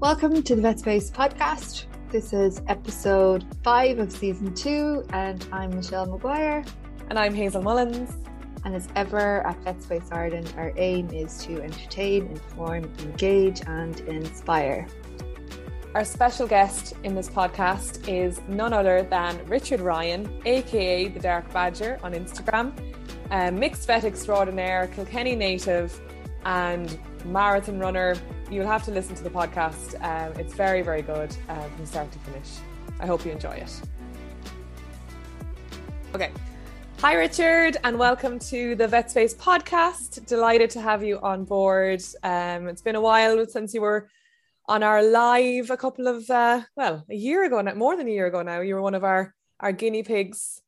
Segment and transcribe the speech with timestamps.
[0.00, 1.84] Welcome to the VetSpace podcast.
[2.08, 6.66] This is episode five of season two, and I'm Michelle McGuire.
[7.10, 8.16] And I'm Hazell Mullins.
[8.64, 14.88] And as ever at VetSpace Ireland, our aim is to entertain, inform, engage, and inspire.
[15.94, 21.52] Our special guest in this podcast is none other than Richard Ryan, aka the Dark
[21.52, 22.72] Badger on Instagram,
[23.30, 26.00] a mixed vet extraordinaire, Kilkenny native,
[26.46, 28.16] and marathon runner.
[28.50, 29.94] You'll have to listen to the podcast.
[30.02, 32.48] Um, it's very, very good uh, from start to finish.
[32.98, 33.80] I hope you enjoy it.
[36.16, 36.32] Okay.
[36.98, 40.26] Hi, Richard, and welcome to the VetSpace podcast.
[40.26, 42.02] Delighted to have you on board.
[42.24, 44.08] Um, it's been a while since you were
[44.66, 48.10] on our live a couple of, uh, well, a year ago, not more than a
[48.10, 48.62] year ago now.
[48.62, 50.60] You were one of our, our guinea pigs.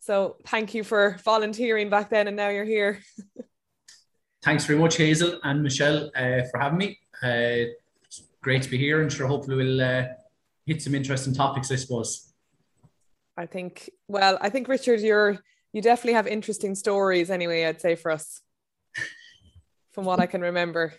[0.00, 3.00] So thank you for volunteering back then, and now you're here.
[4.42, 6.98] thanks very much, Hazell and Michelle, uh, for having me.
[7.22, 7.70] Uh,
[8.40, 10.04] great to be here, and sure, hopefully, we'll uh,
[10.66, 12.32] hit some interesting topics, I suppose.
[13.36, 15.38] I think, well, I think, Richard, you're
[15.72, 18.40] you definitely have interesting stories anyway, I'd say, for us,
[19.92, 20.94] from what I can remember.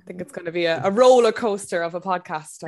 [0.00, 2.64] I think it's going to be a, a roller coaster of a podcast.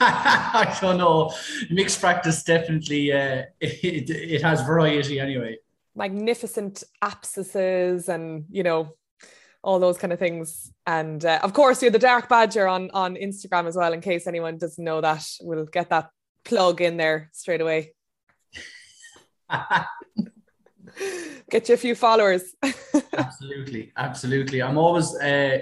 [0.00, 1.32] I don't know.
[1.70, 5.58] Mixed practice definitely uh, it, it has variety anyway.
[5.96, 8.94] Magnificent abscesses and you know
[9.68, 10.72] all those kind of things.
[10.86, 13.92] And uh, of course, you're the Dark Badger on on Instagram as well.
[13.92, 16.08] In case anyone doesn't know that, we'll get that
[16.42, 17.92] plug in there straight away.
[21.50, 22.54] get you a few followers.
[23.12, 24.62] absolutely, absolutely.
[24.62, 25.14] I'm always.
[25.14, 25.58] Uh,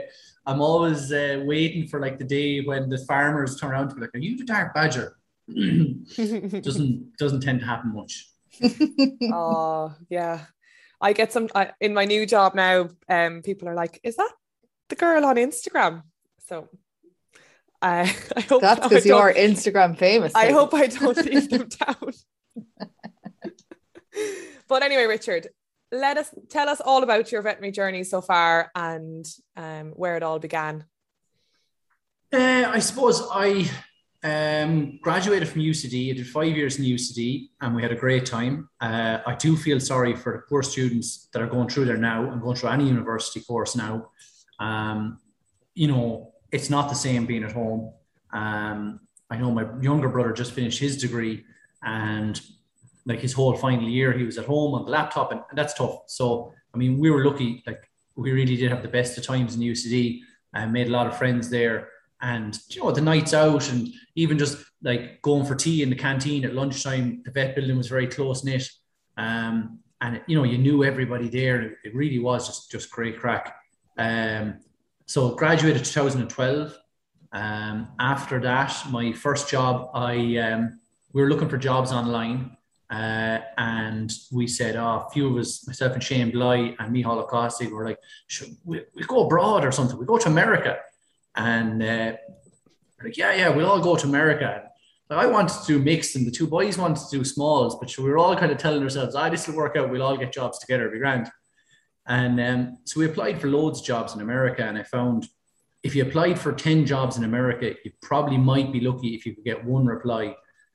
[0.48, 4.02] I'm always uh, waiting for like the day when the farmers turn around to be
[4.02, 5.16] like, "Are you the dark badger?"
[6.68, 8.14] doesn't doesn't tend to happen much.
[9.32, 10.44] oh yeah,
[11.00, 12.88] I get some I, in my new job now.
[13.08, 14.32] Um, people are like, "Is that
[14.88, 16.02] the girl on Instagram?"
[16.48, 16.68] So
[17.82, 18.00] I,
[18.36, 20.34] I hope that's because you're Instagram famous.
[20.34, 22.12] I hope I don't leave them down.
[24.68, 25.48] but anyway, Richard,
[25.92, 29.26] let us tell us all about your veterinary journey so far and
[29.56, 30.84] um, where it all began.
[32.32, 33.70] Uh, I suppose I
[34.26, 36.10] um, graduated from UCD.
[36.10, 38.68] I did five years in UCD and we had a great time.
[38.80, 42.28] Uh, I do feel sorry for the poor students that are going through there now
[42.30, 44.10] and going through any university course now.
[44.58, 45.20] Um,
[45.74, 47.92] you know, it's not the same being at home.
[48.32, 49.00] Um,
[49.30, 51.44] I know my younger brother just finished his degree
[51.84, 52.40] and
[53.04, 55.74] like his whole final year, he was at home on the laptop, and, and that's
[55.74, 56.00] tough.
[56.08, 57.62] So, I mean, we were lucky.
[57.64, 60.20] Like, we really did have the best of times in UCD
[60.52, 61.90] and made a lot of friends there.
[62.20, 65.96] And you know, the nights out, and even just like going for tea in the
[65.96, 68.68] canteen at lunchtime, the vet building was very close knit.
[69.16, 71.76] Um, and you know, you knew everybody there.
[71.84, 73.56] It, really was just just great crack.
[73.98, 74.60] Um,
[75.06, 76.76] so graduated 2012.
[77.32, 80.80] Um, after that, my first job, I um,
[81.12, 82.56] we were looking for jobs online,
[82.90, 87.26] uh, and we said, oh, a few of us, myself and Shane Bly and Mihal
[87.26, 87.98] Acosti, were like,
[88.64, 89.98] we, we go abroad or something?
[89.98, 90.78] We go to America.
[91.36, 92.12] And uh,
[93.02, 94.62] like, yeah, yeah, we'll all go to America.
[95.08, 98.04] I wanted to do mixed and the two boys wanted to do smalls, but we
[98.04, 99.88] were all kind of telling ourselves, ah, this will work out.
[99.88, 100.86] We'll all get jobs together.
[100.86, 101.30] It'll be grand.
[102.08, 104.64] And um, so we applied for loads of jobs in America.
[104.64, 105.28] And I found
[105.84, 109.34] if you applied for 10 jobs in America, you probably might be lucky if you
[109.34, 110.34] could get one reply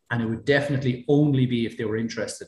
[0.09, 2.47] and it would definitely only be if they were interested.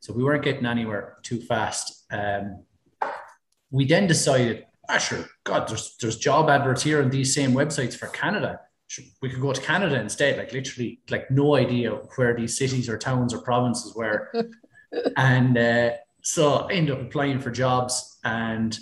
[0.00, 2.04] So we weren't getting anywhere too fast.
[2.10, 2.64] Um,
[3.70, 7.96] we then decided, ah, sure, God, there's there's job adverts here on these same websites
[7.96, 8.60] for Canada.
[9.22, 10.36] We could go to Canada instead.
[10.36, 14.30] Like literally, like no idea where these cities or towns or provinces were.
[15.16, 15.92] and uh,
[16.22, 18.78] so I ended up applying for jobs, and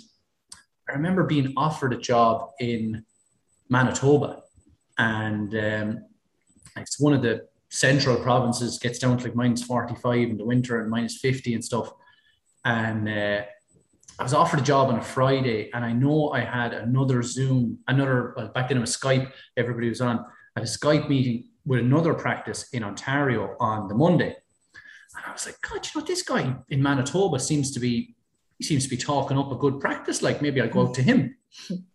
[0.89, 3.05] I remember being offered a job in
[3.69, 4.43] Manitoba,
[4.97, 6.05] and um,
[6.75, 10.81] it's one of the central provinces gets down to like minus 45 in the winter
[10.81, 11.93] and minus 50 and stuff.
[12.65, 13.43] And uh,
[14.19, 17.79] I was offered a job on a Friday, and I know I had another Zoom,
[17.87, 21.45] another, well, back then it was Skype, everybody was on, I had a Skype meeting
[21.65, 24.35] with another practice in Ontario on the Monday.
[25.15, 28.15] And I was like, God, you know, this guy in Manitoba seems to be,
[28.57, 30.21] he seems to be talking up a good practice.
[30.21, 31.35] Like maybe I'll go out to him.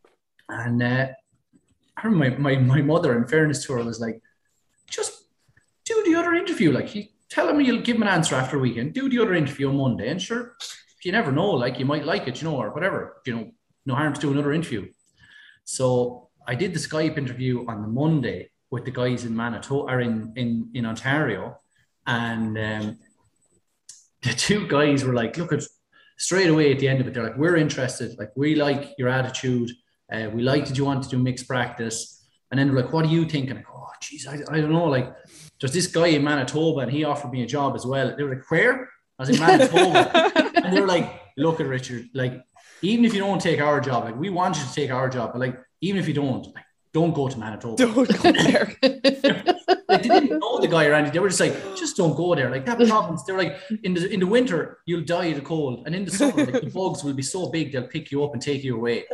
[0.48, 1.08] And uh,
[1.96, 4.20] I remember my, my, my mother, in fairness to her, was like,
[4.88, 5.24] just
[5.84, 6.72] do the other interview.
[6.72, 8.94] Like he tell him you'll give him an answer after a weekend.
[8.94, 10.56] Do the other interview on Monday, and sure,
[11.04, 11.50] you never know.
[11.50, 13.20] Like you might like it, you know, or whatever.
[13.26, 13.50] You know,
[13.84, 14.88] no harm to do another interview.
[15.64, 20.00] So I did the Skype interview on the Monday with the guys in Manitoba or
[20.00, 21.58] in in in Ontario,
[22.06, 22.98] and um,
[24.22, 25.62] the two guys were like, "Look at."
[26.18, 28.18] Straight away at the end of it, they're like, "We're interested.
[28.18, 29.70] Like, we like your attitude.
[30.12, 32.24] Uh, we like that you want to do mixed practice.
[32.50, 33.50] And then they're like, what do you think?
[33.50, 34.84] And I go, oh, geez, I, I don't know.
[34.84, 35.12] Like,
[35.60, 38.14] there's this guy in Manitoba and he offered me a job as well.
[38.16, 38.88] They were like, where?
[39.18, 40.32] I was in Manitoba.
[40.66, 42.42] and they're like, look at Richard, like,
[42.82, 45.32] even if you don't take our job, like, we want you to take our job,
[45.32, 47.76] but like, even if you don't, like, don't go to Manitoba.
[47.76, 48.74] Don't go there.
[48.82, 51.12] like, they didn't know the guy around.
[51.12, 52.50] They were just like, just don't go there.
[52.50, 55.82] Like that province, they're like, in the in the winter, you'll die of the cold,
[55.84, 58.32] and in the summer, like, the bugs will be so big they'll pick you up
[58.32, 59.04] and take you away.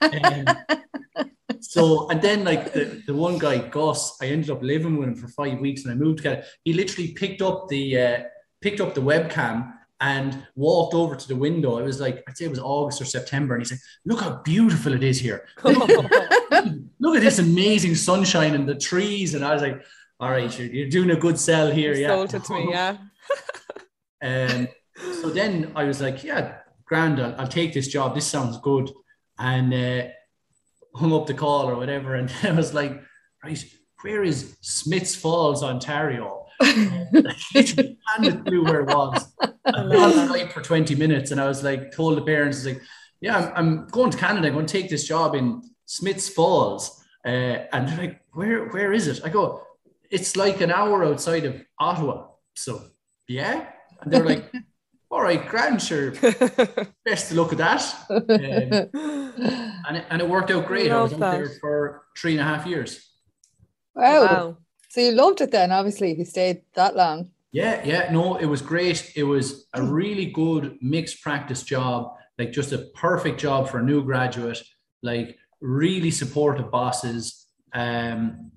[0.00, 0.46] Um,
[1.60, 5.14] so and then like the, the one guy Gus, I ended up living with him
[5.14, 6.44] for five weeks, and I moved together.
[6.64, 8.22] He literally picked up the uh,
[8.62, 9.74] picked up the webcam
[10.04, 11.78] and walked over to the window.
[11.78, 14.42] It was like I'd say it was August or September, and he said, "Look how
[14.44, 15.46] beautiful it is here.
[15.64, 19.82] Look, at this amazing sunshine and the trees." And I was like,
[20.20, 22.68] "All right, you're, you're doing a good sell here, You yeah." Sold it to me,
[22.70, 22.96] yeah.
[24.22, 24.68] Um,
[25.20, 28.14] so then I was like, yeah, grand, I'll, I'll take this job.
[28.14, 28.90] This sounds good.
[29.38, 30.08] And uh,
[30.94, 32.14] hung up the call or whatever.
[32.14, 33.02] And I was like,
[33.44, 33.62] right,
[34.00, 36.43] where is Smiths Falls, Ontario?
[36.60, 37.06] I
[37.52, 39.34] literally handed through where it was.
[39.40, 42.60] I was on Skype for 20 minutes and I was like, told the parents, I
[42.60, 42.82] was like,
[43.20, 44.48] yeah, I'm, I'm going to Canada.
[44.48, 47.02] I'm going to take this job in Smiths Falls.
[47.24, 49.20] Uh, and they're like, where, where is it?
[49.24, 49.62] I go,
[50.10, 52.28] it's like an hour outside of Ottawa.
[52.54, 52.82] So,
[53.26, 53.68] yeah.
[54.00, 54.52] And they're like,
[55.10, 56.10] all right, grand, sure.
[57.04, 57.94] Best to look at that.
[58.10, 58.24] Um,
[59.86, 60.90] and, it, and it worked out great.
[60.90, 63.08] I was Love out there for three and a half years.
[63.94, 64.24] Wow.
[64.24, 64.56] wow.
[64.94, 67.32] So you loved it then, obviously, if you stayed that long.
[67.50, 69.10] Yeah, yeah, no, it was great.
[69.16, 73.82] It was a really good mixed practice job, like just a perfect job for a
[73.82, 74.62] new graduate,
[75.02, 78.52] like really supportive bosses um,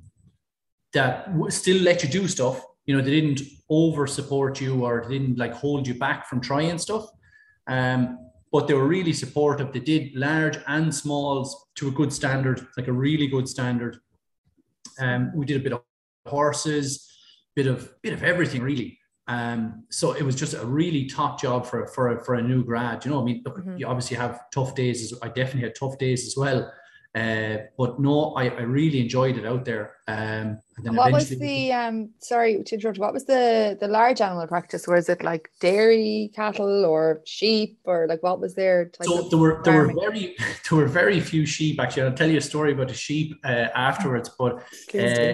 [0.94, 2.64] that still let you do stuff.
[2.86, 6.78] You know, they didn't over support you or didn't like hold you back from trying
[6.78, 7.08] stuff.
[7.66, 8.20] Um,
[8.52, 9.74] but they were really supportive.
[9.74, 13.98] They did large and smalls to a good standard, like a really good standard.
[15.00, 15.82] Um, we did a bit of
[16.28, 17.10] horses,
[17.56, 19.00] bit of bit of everything really.
[19.30, 22.64] Um, so it was just a really top job for for a, for a new
[22.64, 23.04] grad.
[23.04, 23.80] You know, I mean, look, Mhm.
[23.80, 24.98] you obviously have tough days.
[25.04, 26.72] As, I definitely had tough days as well.
[27.16, 29.96] Uh, but no, I, I really enjoyed it out there.
[30.08, 34.88] Um, what was the um sorry to interrupt, what was the the large animal practice?
[34.88, 39.30] Was it like dairy cattle or sheep or like what was their type so of
[39.32, 40.36] there were there were very
[40.70, 42.04] there were very few sheep actually.
[42.04, 44.30] I'll tell you a story about the sheep uh, afterwards.
[44.38, 44.58] But
[44.94, 45.34] uh,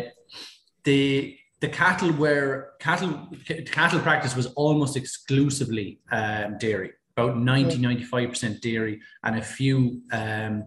[0.84, 3.30] the the cattle were cattle
[3.72, 10.02] cattle practice was almost exclusively um, dairy about 90 95 percent dairy and a few
[10.12, 10.64] um,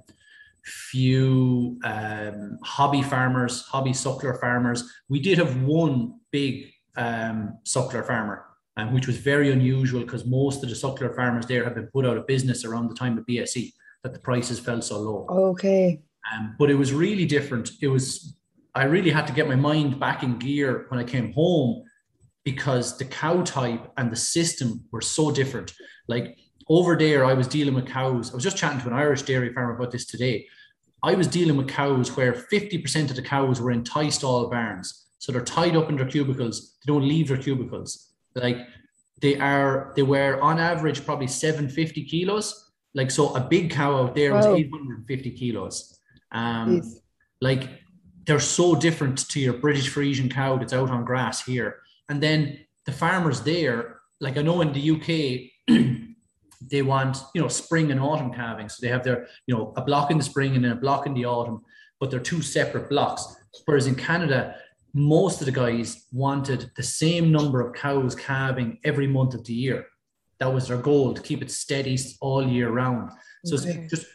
[0.65, 8.45] few um, hobby farmers hobby suckler farmers we did have one big um, suckler farmer
[8.79, 12.05] um, which was very unusual because most of the suckler farmers there have been put
[12.07, 13.73] out of business around the time of BSE
[14.03, 16.01] that the prices fell so low Okay.
[16.33, 17.71] um, but it was really different.
[17.81, 18.35] It was,
[18.77, 21.83] I really had to get my mind back in gear when I came home
[22.45, 25.73] because the cow type and the system were so different.
[26.09, 26.37] Like
[26.69, 28.31] over there, I was dealing with cows.
[28.31, 30.47] I was just chatting to an Irish dairy farmer about this today.
[31.03, 35.07] I was dealing with cows where 50% of the cows were in tie stall barns.
[35.19, 36.77] So they're tied up in their cubicles.
[36.85, 38.13] They don't leave their cubicles.
[38.35, 38.59] Like
[39.23, 42.73] they are, they were on average probably 750 kilos.
[42.95, 44.55] Like, so a big cow out there was Wow.
[44.55, 45.99] 850 kilos.
[46.31, 46.95] Um, Jeez.
[47.41, 47.71] like
[48.27, 51.77] they're so different to your British Friesian cow that's out on grass here.
[52.09, 55.69] And then the farmers there, like I know in the UK,
[56.71, 58.69] they want, you know, spring and autumn calving.
[58.69, 61.07] So they have their, you know, a block in the spring and then a block
[61.07, 61.63] in the autumn,
[62.01, 63.37] but they're two separate blocks.
[63.65, 64.57] Whereas in Canada,
[64.93, 69.53] most of the guys wanted the same number of cows calving every month of the
[69.53, 69.87] year.
[70.39, 73.11] That was their goal to keep it steady all year round.
[73.45, 73.71] So Okay.
[73.71, 74.07] it's just,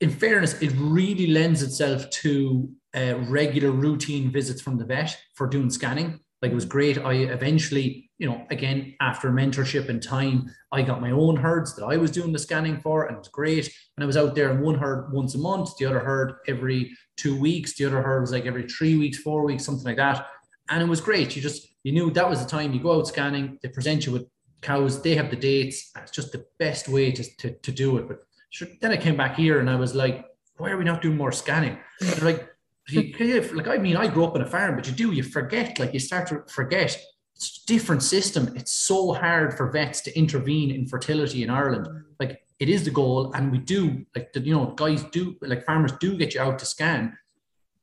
[0.00, 5.46] in fairness, it really lends itself to uh, regular routine visits from the vet for
[5.46, 6.20] doing scanning.
[6.40, 6.98] Like it was great.
[6.98, 11.84] I eventually, you know, again, after mentorship and time, I got my own herds that
[11.84, 13.66] I was doing the scanning for, and it was great.
[13.96, 16.96] And I was out there in one herd once a month, the other herd every
[17.16, 20.26] two weeks, the other herd was like every three weeks, four weeks, something like that.
[20.70, 21.34] And it was great.
[21.34, 24.12] You just, you knew that was the time you go out scanning, they present you
[24.12, 24.26] with
[24.62, 25.90] cows, they have the dates.
[25.96, 28.06] It's just the best way to, to, to do it.
[28.06, 28.18] But
[28.50, 30.24] sure, then I came back here and I was like,
[30.56, 31.78] why are we not doing more scanning?
[32.22, 32.48] Like,
[32.88, 35.22] you, you- like, I mean, I grew up on a farm, but you do, you
[35.22, 36.96] forget, like, you start to forget.
[37.36, 38.52] It's a different system.
[38.56, 41.86] It's so hard for vets to intervene in fertility in Ireland.
[42.18, 45.92] Like, it is the goal, and we do, like, you know, guys do, like, farmers
[46.00, 47.16] do get you out to scan,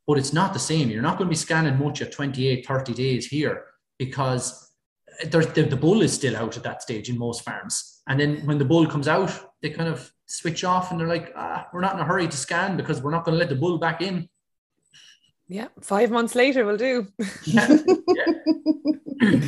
[0.07, 0.89] but it's not the same.
[0.89, 3.65] You're not going to be scanning much at 28, 30 days here
[3.97, 4.71] because
[5.27, 8.01] there's the, the bull is still out at that stage in most farms.
[8.07, 9.31] And then when the bull comes out,
[9.61, 12.37] they kind of switch off and they're like, ah, we're not in a hurry to
[12.37, 14.27] scan because we're not going to let the bull back in.
[15.47, 17.07] Yeah, five months later will do.
[17.45, 17.77] Yeah.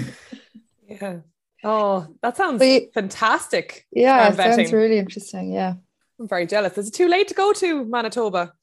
[0.90, 1.18] Yeah.
[1.64, 3.86] Oh, that sounds But you- fantastic.
[3.92, 4.74] Yeah, Farm it sounds vetting.
[4.74, 5.52] really interesting.
[5.52, 5.74] Yeah.
[6.20, 6.78] I'm very jealous.
[6.78, 8.54] Is it too late to go to Manitoba?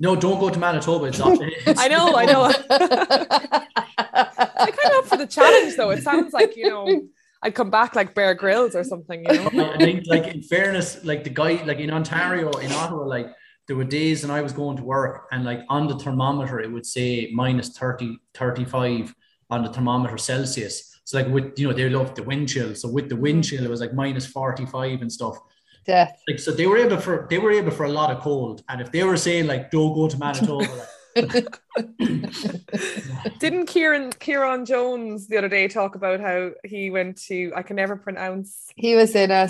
[0.00, 1.06] No, don't go to Manitoba.
[1.06, 1.38] It's not.
[1.66, 2.52] It's, I know, I know.
[2.70, 5.90] I kind of up for the challenge though.
[5.90, 7.02] It sounds like, you know,
[7.42, 9.72] I'd come back like Bear Grylls or something, you know.
[9.72, 13.28] I think, like in fairness, like the guy, like in Ontario, in Ottawa, like
[13.68, 16.72] there were days and I was going to work and like on the thermometer it
[16.72, 19.14] would say minus 30, 35
[19.50, 21.00] on the thermometer Celsius.
[21.04, 22.74] So like with you know they love the wind chill.
[22.74, 23.56] So with the wind mm-hmm.
[23.56, 25.38] chill, it was like minus 45 and stuff.
[25.86, 26.10] Yeah.
[26.26, 28.62] Like so they were able for they were able for a lot of cold.
[28.70, 30.88] And if they were saying like don't go to Manitoba, like,
[33.38, 37.76] Didn't Kieran Kieran Jones the other day talk about how he went to I can
[37.76, 39.48] never pronounce He was in a uh,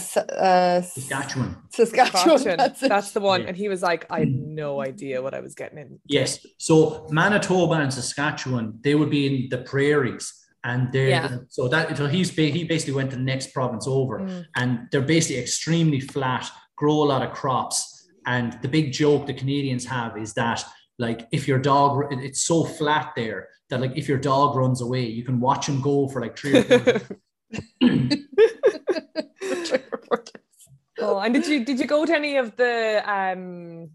[0.82, 1.56] Saskatchewan.
[1.70, 2.38] Saskatchewan.
[2.38, 2.56] Saskatchewan.
[2.56, 3.42] That's That's, the one.
[3.42, 3.48] Yeah.
[3.48, 5.98] And he was like, I had no idea what I was getting in.
[6.06, 6.44] Yes.
[6.58, 10.32] So Manitoba and Saskatchewan, they would be in the prairies.
[10.64, 11.36] And they're Yeah.
[11.48, 14.44] so that so he's ba- he basically went to the next province over Mm.
[14.56, 17.94] and they're basically extremely flat, grow a lot of crops.
[18.26, 20.62] And the big joke the Canadians have is that
[20.98, 25.04] like if your dog it's so flat there that like if your dog runs away,
[25.06, 27.00] you can watch him go for like three or four
[31.00, 33.88] oh, and did you did you go to any of the um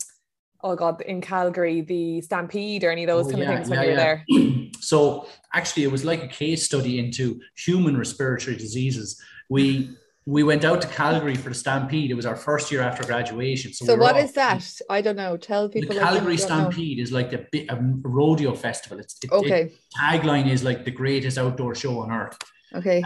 [0.64, 3.70] oh god in Calgary, the Stampede or any of those Oh, kind yeah, of things
[3.70, 4.04] when yeah, you were yeah.
[4.04, 4.68] there?
[4.80, 9.90] so actually it was like a case study into human respiratory diseases we
[10.26, 13.74] we went out to calgary for the stampede it was our first year after graduation
[13.74, 14.64] so, So we were what all- is that?
[14.90, 15.36] I don't know.
[15.38, 15.96] Tell people.
[15.96, 16.46] like calgary me know.
[16.48, 19.62] stampede is like the bit a rodeo festival it's it, Okay.
[19.64, 22.38] it- tagline is like the greatest outdoor show on earth
[22.74, 23.04] Okay.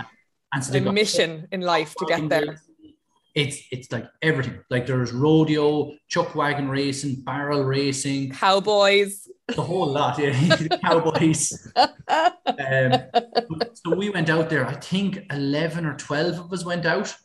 [0.53, 2.61] and so A they've got mission in life to get there.
[3.33, 9.27] it's it's like everything like there's rodeo chuck wagon racing barrel racing Cowboys.
[9.55, 10.33] The whole lot yeah
[10.83, 11.71] cowboys
[12.07, 12.93] um,
[13.73, 14.65] so we went out there.
[14.65, 17.15] I think eleven or twelve of us went out,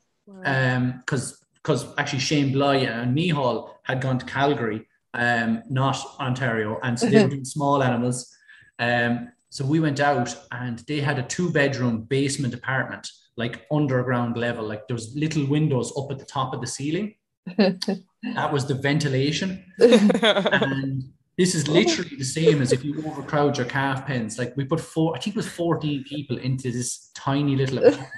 [0.45, 6.79] um, because because actually Shane Bly and Mihal had gone to Calgary, um, not Ontario,
[6.83, 8.35] and so they were doing small animals.
[8.79, 14.67] Um, so we went out, and they had a two-bedroom basement apartment, like underground level.
[14.67, 17.14] Like there was little windows up at the top of the ceiling.
[17.57, 21.02] That was the ventilation and
[21.39, 24.39] this is literally the same as if you overcrowd your calf pens.
[24.39, 28.09] Like we put four, I think it was 14 people into this tiny little apartment.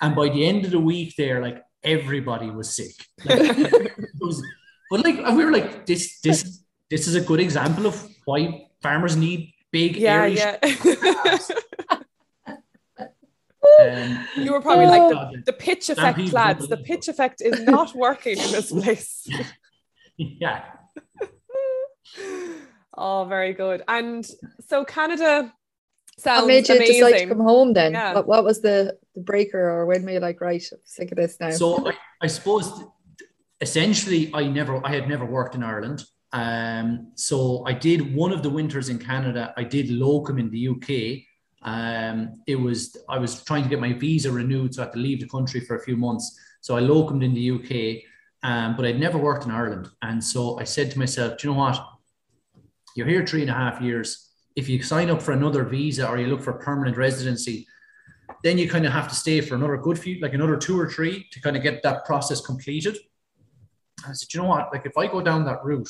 [0.00, 2.94] And by the end of the week there, like everybody was sick.
[3.24, 4.42] Like, it was,
[4.90, 8.66] but like and we were like, this, this, this is a good example of why
[8.80, 10.58] farmers need big yeah, yeah.
[13.80, 16.68] Um, you were probably like the, the pitch effect, lads.
[16.68, 19.26] The pitch effect is not working in this place.
[20.16, 20.64] yeah.
[22.96, 23.82] Oh, very good.
[23.88, 24.26] And
[24.66, 25.52] so Canada
[26.18, 26.94] sounds What made you amazing.
[26.94, 27.92] decide to come home then?
[27.92, 28.14] Yeah.
[28.14, 31.16] What, what was the, the breaker or when were you like, right, I'm sick of
[31.16, 31.50] this now?
[31.50, 32.84] So I, I suppose
[33.60, 36.04] essentially I never I had never worked in Ireland.
[36.32, 39.52] Um, so I did one of the winters in Canada.
[39.56, 41.24] I did locum in the UK.
[41.62, 44.98] Um, it was I was trying to get my visa renewed, so I had to
[44.98, 46.38] leave the country for a few months.
[46.60, 48.02] So I locumed in the UK,
[48.42, 49.88] um, but I'd never worked in Ireland.
[50.02, 51.84] And so I said to myself, Do you know what?
[52.94, 54.28] You're here three and a half years.
[54.54, 57.66] If you sign up for another visa or you look for permanent residency,
[58.44, 60.90] then you kind of have to stay for another good few, like another two or
[60.90, 62.98] three to kind of get that process completed.
[64.06, 64.72] I said, you know what?
[64.72, 65.88] Like if I go down that route,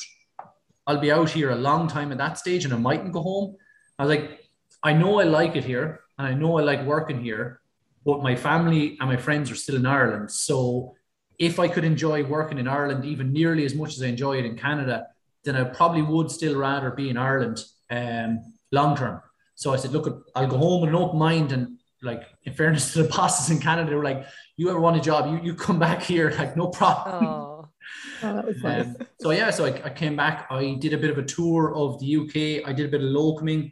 [0.85, 3.55] I'll be out here a long time at that stage and I mightn't go home.
[3.97, 4.39] I was like,
[4.83, 7.61] I know I like it here and I know I like working here,
[8.05, 10.29] but my family and my friends are still in Ireland.
[10.31, 10.95] So
[11.39, 14.45] if I could enjoy working in Ireland even nearly as much as I enjoy it
[14.45, 15.07] in Canada,
[15.43, 19.21] then I probably would still rather be in Ireland um, long term.
[19.55, 21.51] So I said, look, I'll go home with an open mind.
[21.51, 24.25] And like, in fairness to the bosses in Canada, they were like,
[24.57, 27.25] you ever want a job, you, you come back here, like, no problem.
[27.25, 27.69] Oh,
[28.23, 28.85] oh, that was nice.
[28.85, 30.47] Um, so yeah, so I, I came back.
[30.49, 32.67] I did a bit of a tour of the UK.
[32.67, 33.71] I did a bit of locuming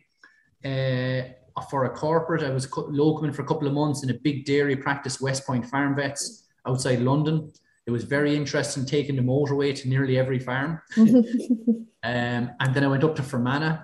[0.66, 1.30] uh,
[1.70, 2.44] for a corporate.
[2.44, 5.70] I was co- locuming for a couple of months in a big dairy practice, Westpoint
[5.70, 7.51] Farm Vets, outside London.
[7.88, 10.82] It was very interesting taking the motorway to nearly every farm.
[12.04, 13.78] Um, and then I went up to Fermanagh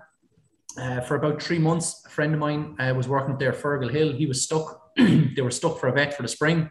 [0.79, 2.03] uh, for about three months.
[2.05, 4.11] A friend of mine uh, was working up there, Fergal Hill.
[4.11, 4.81] He was stuck.
[4.97, 6.69] they were stuck for a vet for the spring.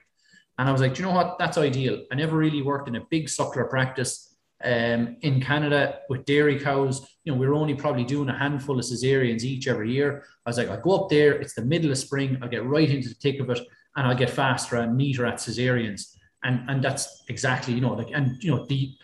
[0.59, 1.39] And I was like, "Do you know what?
[1.39, 2.03] That's ideal.
[2.11, 7.07] I never really worked in a big suckler practice um, in Canada with dairy cows.
[7.25, 10.25] You know, we were only probably doing a handful of cesareans each every year.
[10.45, 11.33] I was like, I'll go up there.
[11.33, 12.39] It's the middle of spring.
[12.43, 13.61] I'll get right into the thick of it
[13.97, 16.16] and I'll get faster and neater at cesareans.
[16.47, 18.95] And, and that's exactly, you know, like, and, you know, the,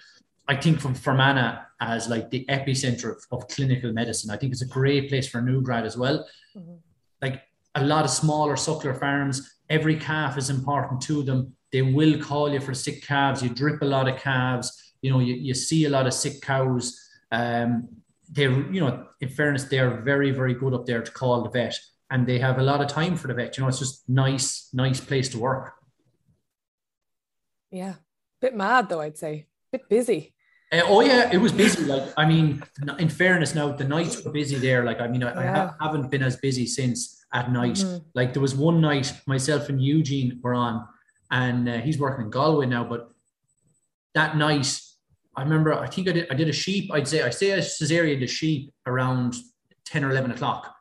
[0.46, 4.30] I think from Fermanagh as like the epicenter of, of, clinical medicine.
[4.30, 6.26] I think it's a great place for a new grad as well.
[6.56, 6.74] Mm-hmm.
[7.20, 7.42] Like
[7.74, 11.54] a lot of smaller suckler farms, every calf is important to them.
[11.72, 13.42] They will call you for sick calves.
[13.42, 14.94] You drip a lot of calves.
[15.02, 16.96] You know, you, you see a lot of sick cows.
[17.32, 17.88] Um,
[18.30, 21.76] they're, you know, in fairness, they're very, very good up there to call the vet
[22.10, 23.56] and they have a lot of time for the vet.
[23.56, 25.72] You know, it's just nice, nice place to work.
[27.72, 27.94] Yeah.
[28.40, 29.46] Bit mad though, I'd say.
[29.72, 30.34] Bit busy.
[30.72, 31.84] Uh, oh yeah, it was busy.
[31.84, 32.62] Like I mean,
[32.98, 34.84] in fairness, now the nights were busy there.
[34.84, 35.72] Like I mean, I, yeah.
[35.80, 37.74] I haven't been as busy since at night.
[37.74, 38.04] Mm-hmm.
[38.14, 40.86] Like there was one night, myself and Eugene were on,
[41.30, 42.84] and uh, he's working in Galway now.
[42.84, 43.10] But
[44.14, 44.80] that night,
[45.36, 45.74] I remember.
[45.74, 46.30] I think I did.
[46.30, 46.90] I did a sheep.
[46.92, 49.34] I'd say I say a cesarean to sheep around
[49.84, 50.74] ten or eleven o'clock,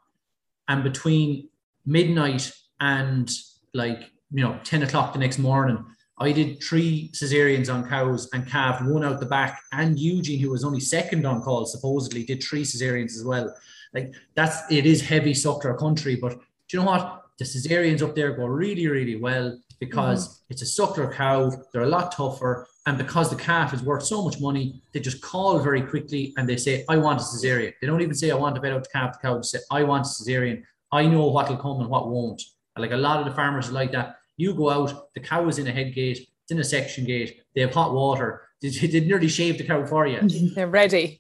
[0.68, 1.50] and between
[1.86, 3.30] midnight and
[3.74, 5.86] like you know ten o'clock the next morning,
[6.22, 10.52] I did three cesareans on cows and calved one out the back, and Eugene, who
[10.52, 13.54] was only second on call, supposedly did three cesareans as well.
[13.94, 17.24] Like that's it is heavy suckler country, but do you know what?
[17.40, 20.52] The cesareans up there go really, really well because mm-hmm.
[20.52, 21.52] it's a suckler cow.
[21.74, 25.22] They're a lot tougher, and because the calf is worth so much money, they just
[25.22, 28.36] call very quickly and they say, "I want a cesarean." They don't even say, "I
[28.36, 31.08] want to bet out the calf." The cow they say, "I want a cesarean." I
[31.08, 32.42] know what'll come and what won't.
[32.78, 34.18] Like a lot of the farmers are like that.
[34.42, 37.42] You go out, the cow is in a head gate, it's in a section gate,
[37.54, 38.42] they have hot water.
[38.62, 40.20] They, they nearly shave the cow for you.
[40.56, 41.20] They're ready.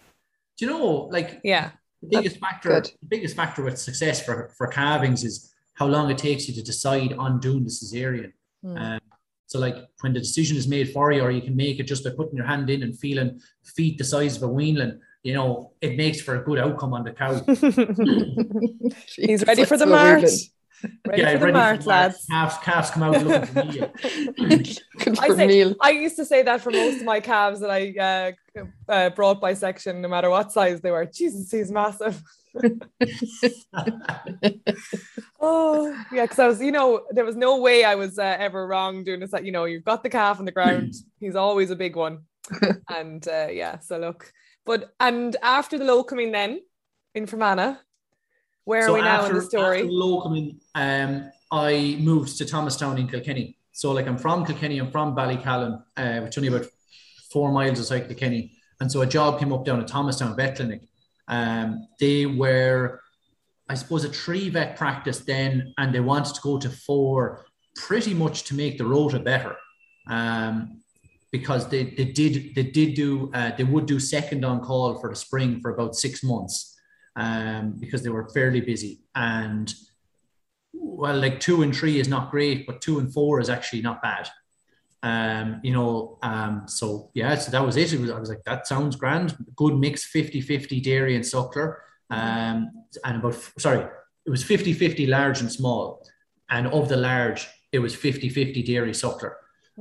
[0.58, 2.86] Do you know, like, yeah, the biggest factor, good.
[2.86, 6.63] the biggest factor with success for, for calvings is how long it takes you to
[6.63, 8.34] decide on doing the cesarean.
[8.66, 8.82] Mm.
[8.82, 9.00] Um,
[9.46, 12.04] so, like, when the decision is made for you, or you can make it just
[12.04, 15.74] by putting your hand in and feeling feet the size of a weanling, you know,
[15.82, 17.34] it makes for a good outcome on the cow.
[19.16, 20.32] He's ready for the march.
[21.08, 22.26] Ready yeah, for the mart, lads.
[22.30, 23.92] Calves, calves come out looking for meal.
[25.20, 25.76] I, say, meal.
[25.82, 27.94] I used to say that for most of my calves that I
[28.58, 31.06] uh, uh, brought by section, no matter what size they were.
[31.06, 32.22] Jesus, he's massive.
[35.39, 38.67] oh yeah, because I was, you know, there was no way I was uh, ever
[38.67, 39.32] wrong doing this.
[39.32, 40.94] That you know, you've got the calf on the ground.
[41.20, 42.24] He's always a big one,
[42.89, 43.80] and uh, yeah.
[43.80, 44.32] So look,
[44.65, 46.62] but and after the locuming then
[47.15, 47.78] in Fermanagh,
[48.65, 49.80] where so are we now in the story?
[49.80, 49.91] After
[50.76, 53.58] um, I moved to Thomastown in Kilkenny.
[53.71, 56.67] So like I'm from Kilkenny, I'm from Ballycallan, uh, which is only about
[57.32, 58.54] four miles outside Kilkenny.
[58.80, 60.82] And so a job came up down at Thomastown Vet Clinic.
[61.28, 63.02] Um, they were,
[63.69, 67.45] I suppose, a three vet practice then, and they wanted to go to four
[67.76, 69.56] pretty much to make the rota better.
[70.08, 70.82] Um,
[71.32, 75.10] because they, they did they did do uh, they would do second on call for
[75.10, 76.78] the spring for about six months
[77.15, 79.02] um, because they were fairly busy.
[79.15, 79.74] And
[80.74, 84.02] well, like two and three is not great, but two and four is actually not
[84.02, 84.30] bad.
[85.04, 87.93] Um, you know, um, so yeah, so that was it.
[87.93, 89.36] it was, I was like, that sounds grand.
[89.56, 91.78] Good mix 50 50 dairy and suckler.
[92.10, 92.69] Um,
[93.06, 93.88] and about, sorry,
[94.26, 96.06] it was 50 50 large and small.
[96.50, 99.34] And of the large, it was 50 50 dairy suckler,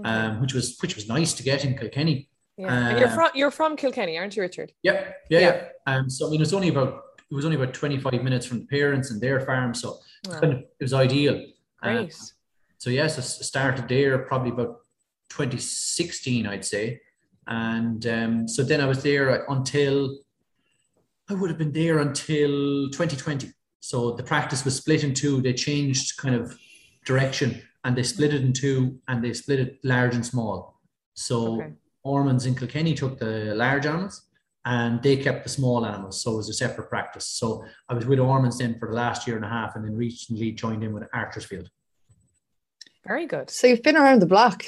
[0.04, 2.28] um, which was which was nice to get in Kilkenny.
[2.56, 2.88] Yeah.
[2.90, 4.72] and you're uh, from you're from Kilkenny, aren't you, Richard?
[4.82, 5.16] Yep.
[5.28, 5.46] Yeah, yeah.
[5.46, 5.94] yeah.
[5.94, 8.66] Um, so I mean, it's only about it was only about 25 minutes from the
[8.66, 9.74] parents and their farm.
[9.74, 10.40] So wow.
[10.42, 11.44] it was ideal.
[11.80, 12.14] Great.
[12.78, 14.80] so yes, I started there probably about
[15.30, 17.00] 2016, I'd say.
[17.46, 20.18] And um, so then I was there until
[21.28, 23.52] I would have been there until 2020.
[23.78, 25.40] So the practice was split in two.
[25.40, 26.58] They changed kind of
[27.06, 30.80] direction and they split it in two and they split it large and small.
[31.14, 31.72] So okay.
[32.02, 34.22] Ormonds in Kilkenny took the large animals
[34.64, 36.22] and they kept the small animals.
[36.22, 37.26] So it was a separate practice.
[37.26, 39.96] So I was with Ormonds then for the last year and a half and then
[39.96, 41.68] recently joined in with Archersfield.
[43.06, 43.48] Very good.
[43.50, 44.64] So you've been around the block.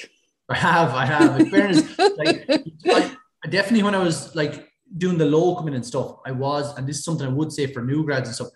[0.49, 1.41] I have, I have.
[1.41, 2.47] In fairness, like,
[2.87, 6.99] I, definitely when I was like doing the locuming and stuff, I was, and this
[6.99, 8.49] is something I would say for new grads and stuff,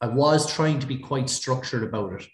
[0.00, 2.26] I was trying to be quite structured about it.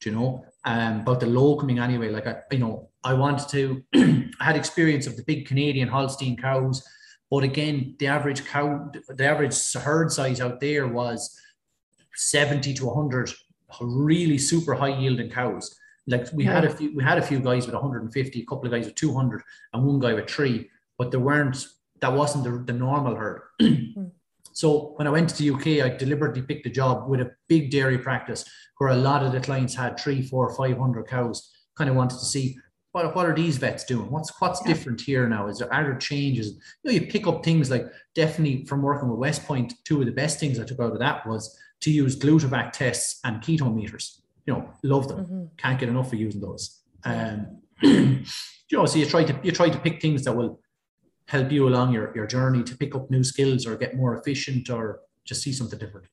[0.00, 0.44] Do you know?
[0.64, 2.10] Um, about the locuming anyway.
[2.10, 3.82] Like I, you know, I wanted to
[4.40, 6.84] I had experience of the big Canadian Holstein cows
[7.32, 11.34] but again, the average cow, the average herd size out there was
[12.14, 13.32] 70 to 100
[13.80, 15.74] really super high yielding cows.
[16.06, 16.52] Like we yeah.
[16.52, 18.96] had a few, we had a few guys with 150, a couple of guys with
[18.96, 19.42] 200,
[19.72, 20.68] and one guy with three,
[20.98, 21.56] but there weren't.
[22.02, 23.40] That wasn't the, the normal herd.
[24.54, 27.70] So when I went to the UK, I deliberately picked a job with a big
[27.70, 28.44] dairy practice
[28.76, 31.50] where a lot of the clients had three, four, five hundred cows.
[31.74, 32.58] Kind of wanted to see
[32.92, 34.10] what, what are these vets doing?
[34.10, 34.72] What's what's yeah.
[34.72, 35.48] different here now?
[35.48, 36.48] Is there are there changes?
[36.48, 40.12] You know, you pick up things like definitely from working with Westpoint, two of the
[40.12, 44.22] best things I took out of that was to use glutavac tests and ketone meters.
[44.46, 45.24] You know, love them.
[45.24, 45.44] Mm-hmm.
[45.56, 46.80] Can't get enough of using those.
[47.04, 48.24] Um, you
[48.72, 50.60] know, so you try to you try to pick things that will
[51.28, 54.68] help you along your, your journey to pick up new skills or get more efficient
[54.68, 56.06] or just see something different.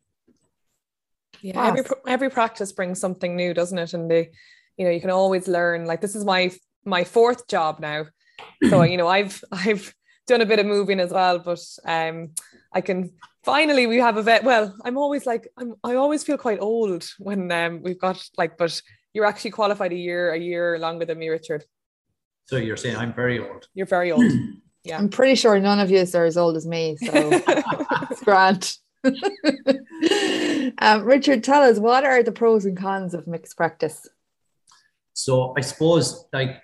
[1.41, 3.93] Yeah, every every practice brings something new, doesn't it?
[3.93, 4.29] And they,
[4.77, 5.85] you know, you can always learn.
[5.85, 6.51] Like this is my
[6.85, 8.05] my fourth job now,
[8.69, 9.93] so you know, I've I've
[10.27, 12.31] done a bit of moving as well, but um,
[12.73, 13.11] I can
[13.43, 14.43] finally we have a vet.
[14.43, 18.57] Well, I'm always like I'm I always feel quite old when um we've got like,
[18.57, 18.81] but
[19.13, 21.65] you're actually qualified a year a year longer than me, Richard.
[22.45, 23.67] So you're saying I'm very old.
[23.73, 24.23] You're very old.
[24.85, 24.97] Yeah.
[24.97, 28.77] I'm pretty sure none of you are as old as me, so it's grand.
[30.79, 34.07] um, Richard, tell us what are the pros and cons of mixed practice?
[35.13, 36.61] So I suppose like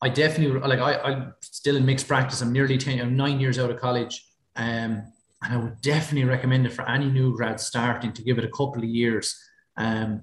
[0.00, 2.40] I definitely like I, I'm still in mixed practice.
[2.40, 4.24] I'm nearly 10, I'm nine years out of college.
[4.56, 5.02] Um,
[5.42, 8.48] and I would definitely recommend it for any new grad starting to give it a
[8.48, 9.38] couple of years.
[9.76, 10.22] Um,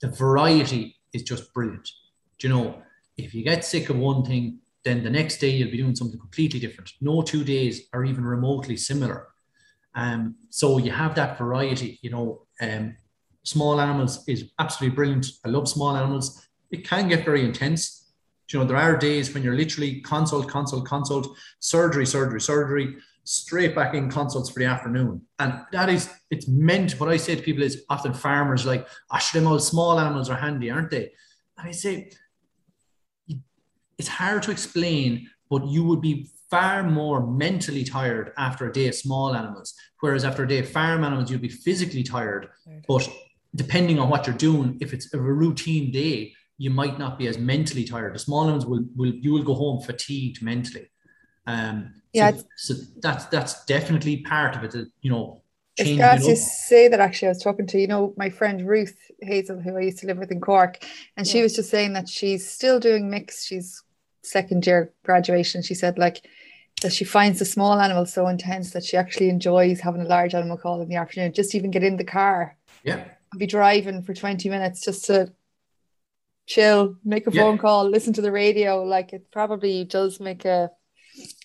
[0.00, 1.88] the variety is just brilliant.
[2.38, 2.82] Do you know,
[3.16, 6.18] if you get sick of one thing, then the next day you'll be doing something
[6.18, 6.92] completely different.
[7.00, 9.28] No two days are even remotely similar.
[9.94, 12.96] Um, so you have that variety, you know, um,
[13.42, 15.26] small animals is absolutely brilliant.
[15.44, 16.46] I love small animals.
[16.70, 17.99] It can get very intense.
[18.52, 23.74] You know, there are days when you're literally consult, consult, consult, surgery, surgery, surgery, straight
[23.74, 25.22] back in consults for the afternoon.
[25.38, 29.18] And that is, it's meant, what I say to people is often farmers like, oh,
[29.32, 31.12] them all small animals are handy, aren't they?
[31.58, 32.10] And I say,
[33.98, 38.88] it's hard to explain, but you would be far more mentally tired after a day
[38.88, 39.74] of small animals.
[40.00, 42.48] Whereas after a day of farm animals, you'll be physically tired.
[42.88, 43.08] But
[43.54, 47.38] depending on what you're doing, if it's a routine day, you might not be as
[47.38, 48.14] mentally tired.
[48.14, 50.90] The small animals will, will you will go home fatigued mentally.
[51.46, 54.74] Um, yeah, so, so that's that's definitely part of it.
[55.00, 55.40] you know,
[55.78, 57.28] it's got to say that actually.
[57.28, 60.18] I was talking to you know my friend Ruth Hazel, who I used to live
[60.18, 60.84] with in Cork,
[61.16, 61.32] and yeah.
[61.32, 63.48] she was just saying that she's still doing mixed.
[63.48, 63.82] She's
[64.22, 65.62] second year graduation.
[65.62, 66.26] She said like
[66.82, 70.34] that she finds the small animals so intense that she actually enjoys having a large
[70.34, 71.32] animal call in the afternoon.
[71.32, 75.32] Just even get in the car, yeah, and be driving for twenty minutes just to
[76.50, 78.82] chill, make a phone call, listen to the radio.
[78.82, 80.70] Like it probably does make a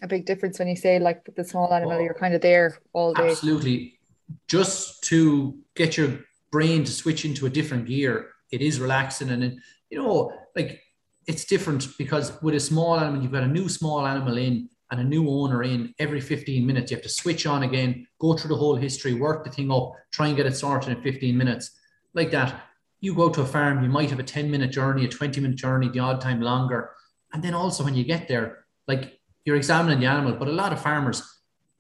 [0.02, 2.78] a big difference when you say like the small animal, oh, you're kind of there
[2.94, 3.30] all day.
[3.30, 4.00] Absolutely,
[4.48, 6.20] just to get your
[6.52, 8.32] brain to switch into a different gear.
[8.52, 10.82] It is relaxing, and you know, like
[11.28, 15.02] it's different because with a small animal, you've got a new small animal in and
[15.02, 16.92] a new owner in every 15 minutes.
[16.92, 19.94] You have to switch on again, go through the whole history, work the thing up,
[20.12, 21.72] try and get it sorted in 15 minutes.
[22.14, 22.62] Like that.
[23.06, 25.58] You go to a farm, you might have a 10 minute journey, a 20 minute
[25.58, 26.92] journey, the odd time longer.
[27.34, 30.74] And then also when you get there, like you're examining the animal, but a lot
[30.74, 31.22] of farmers,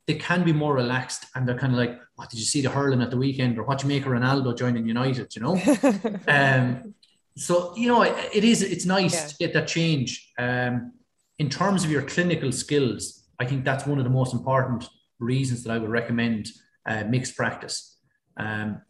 [0.07, 2.69] they can be more relaxed and they're kind of like, what did you see the
[2.69, 5.59] hurling at the weekend or what you make of Ronaldo joining United, you know?
[6.27, 6.93] um,
[7.35, 9.27] so, you know, it, it is, it's nice yeah.
[9.27, 10.31] to get that change.
[10.37, 10.93] Um,
[11.39, 14.87] in terms of your clinical skills, I think that's one of the most important
[15.19, 16.49] reasons that I would recommend
[16.85, 17.97] uh, mixed practice.
[18.37, 18.81] Um,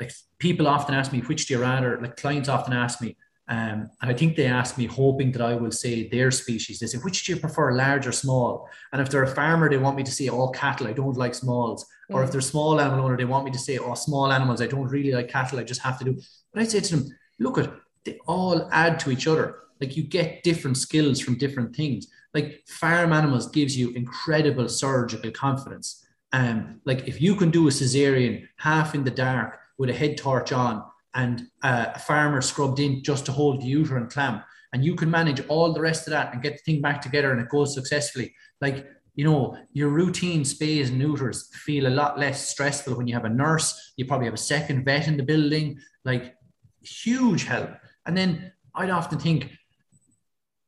[0.00, 2.00] like people often ask me, which do you rather?
[2.00, 5.54] Like clients often ask me, um, and I think they ask me, hoping that I
[5.54, 6.78] will say their species.
[6.78, 8.68] They say, which do you prefer, large or small?
[8.92, 10.86] And if they're a farmer, they want me to say all cattle.
[10.86, 11.84] I don't like smalls.
[12.10, 12.14] Mm.
[12.14, 12.32] Or if mm.
[12.32, 14.62] they're small animal owner, they want me to say, oh, small animals.
[14.62, 15.58] I don't really like cattle.
[15.58, 16.18] I just have to do.
[16.52, 17.70] But I say to them, look at
[18.04, 19.60] they all add to each other.
[19.80, 22.06] Like you get different skills from different things.
[22.32, 26.06] Like farm animals gives you incredible surgical confidence.
[26.32, 30.16] Um, like if you can do a cesarean half in the dark with a head
[30.16, 30.82] torch on
[31.14, 35.10] and uh, a farmer scrubbed in just to hold the uterine clamp, and you can
[35.10, 37.74] manage all the rest of that and get the thing back together and it goes
[37.74, 38.34] successfully.
[38.60, 43.14] Like you know, your routine spays and neuters feel a lot less stressful when you
[43.14, 43.92] have a nurse.
[43.96, 46.34] You probably have a second vet in the building, like
[46.82, 47.70] huge help.
[48.06, 49.50] And then I'd often think,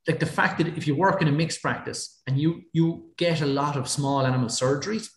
[0.07, 3.41] like the fact that if you work in a mixed practice and you you get
[3.41, 5.09] a lot of small animal surgeries,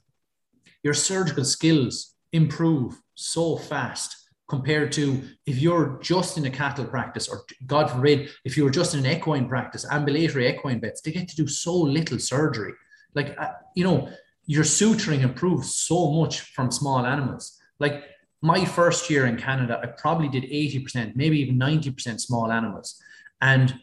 [0.81, 4.15] your surgical skills improve so fast
[4.49, 8.71] compared to if you're just in a cattle practice or God forbid, if you were
[8.71, 12.73] just in an equine practice, ambulatory equine vets, they get to do so little surgery.
[13.13, 14.09] Like, uh, you know,
[14.45, 17.59] your suturing improves so much from small animals.
[17.79, 18.03] Like
[18.41, 22.99] my first year in Canada, I probably did 80%, maybe even 90% small animals.
[23.41, 23.75] And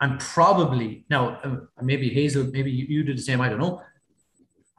[0.00, 3.40] I'm probably now uh, maybe Hazell, maybe you, you did the same.
[3.40, 3.80] I don't know.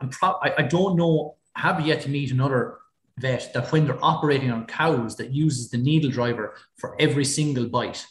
[0.02, 1.36] I'm pro- I, I don't know.
[1.56, 2.80] Have yet to meet another
[3.18, 7.68] vet that when they're operating on cows that uses the needle driver for every single
[7.68, 8.06] bite.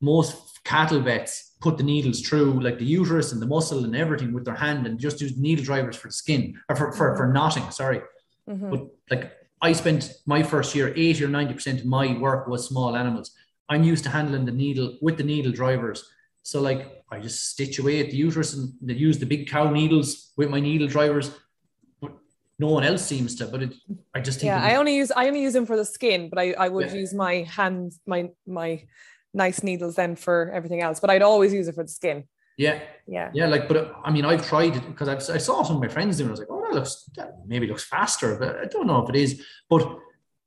[0.00, 4.32] Most cattle vets put the needles through like the uterus and the muscle and everything
[4.32, 7.32] with their hand and just use needle drivers for the skin or for, for, for
[7.32, 7.70] knotting.
[7.70, 8.00] Sorry.
[8.48, 8.70] Mm-hmm.
[8.70, 12.96] But like I spent my first year, 80 or 90% of my work was small
[12.96, 13.32] animals.
[13.68, 16.04] I'm used to handling the needle with the needle drivers
[16.42, 19.70] So like I just stitch away at the uterus and they use the big cow
[19.70, 21.30] needles with my needle drivers.
[22.64, 23.44] No one else seems to.
[23.52, 23.72] But it,
[24.16, 26.38] I just think yeah, I only use I only use them for the skin, but
[26.44, 27.00] I, I would Yeah.
[27.02, 28.20] use my hands, my
[28.60, 28.70] my
[29.44, 30.98] nice needles then for everything else.
[31.02, 32.18] But I'd always use it for the skin.
[32.66, 32.76] yeah,
[33.16, 33.28] Yeah.
[33.38, 33.46] yeah.
[33.54, 36.28] Like, but I mean, I've tried it because I saw some of my friends doing.
[36.28, 36.32] it.
[36.32, 39.08] I was like, oh, that looks that maybe looks faster, but I don't know if
[39.12, 39.30] it is.
[39.72, 39.82] But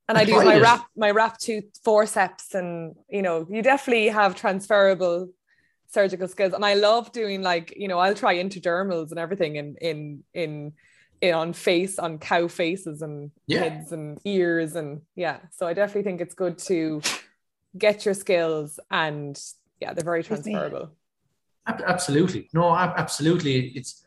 [0.07, 0.63] And I I'd use my it.
[0.65, 2.69] wrap my rat tooth forceps and
[3.17, 5.17] you know, you definitely have transferable
[5.97, 6.53] surgical skills.
[6.57, 9.97] And I love doing like, you know, I'll try intradermals and everything in in
[10.43, 10.73] in in
[11.31, 13.59] on face on cow faces and Yeah.
[13.63, 15.39] heads and ears and yeah.
[15.51, 17.01] So I definitely think it's good to
[17.77, 19.39] get your skills and
[19.81, 20.91] yeah, they're very transferable.
[21.67, 22.49] Absolutely.
[22.53, 23.69] No, absolutely.
[23.69, 24.05] It's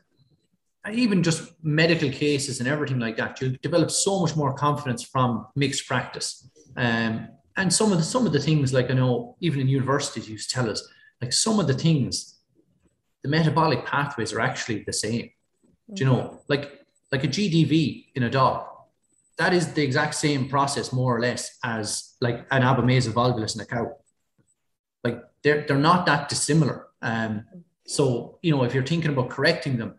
[0.91, 3.41] even just medical cases and everything like that.
[3.41, 6.49] You develop so much more confidence from mixed practice.
[6.77, 10.29] Um, and some of the some of the things, like I know, even in universities,
[10.31, 10.87] used to tell us,
[11.21, 12.39] like some of the things,
[13.25, 15.31] the metabolic pathways are actually the same.
[15.93, 16.78] Do you know, like
[17.11, 18.67] like a GDV in a dog,
[19.39, 23.61] that is the exact same process, more or less, as like an abomasal volvulus in
[23.61, 23.97] a cow.
[25.05, 26.89] Like they're they're not that dissimilar.
[27.01, 27.45] Um,
[27.87, 29.95] so you know, if you're thinking about correcting them,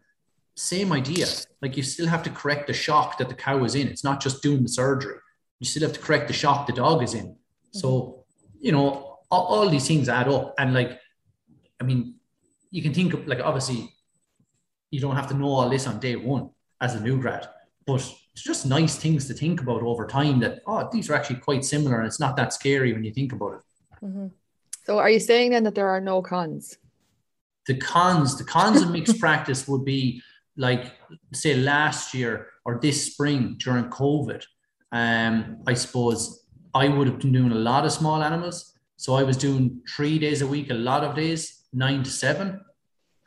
[0.55, 1.25] same idea.
[1.61, 3.87] Like you still have to correct the shock that the cow is in.
[3.87, 5.15] It's not just doing the surgery.
[5.59, 7.37] You still have to correct the shock the dog is in.
[7.71, 8.25] So
[8.59, 10.53] you know, all, all these things add up.
[10.57, 10.99] And like,
[11.79, 12.15] I mean,
[12.71, 13.89] you can think of like obviously,
[14.91, 16.49] you don't have to know all this on day one
[16.81, 17.49] as a new grad,
[17.85, 17.95] but
[18.33, 20.39] it's just nice things to think about over time.
[20.39, 23.33] That oh, these are actually quite similar, and it's not that scary when you think
[23.33, 24.05] about it.
[24.05, 24.31] Mhm.
[24.85, 26.77] So are you saying then that there are no cons?
[27.69, 30.21] the cons the cons of mixed practice would be
[30.57, 30.93] like
[31.33, 34.43] say last year or this spring during covid
[34.91, 35.35] um
[35.67, 39.37] i suppose i would have been doing a lot of small animals so i was
[39.37, 42.59] doing three days a week a lot of days nine to seven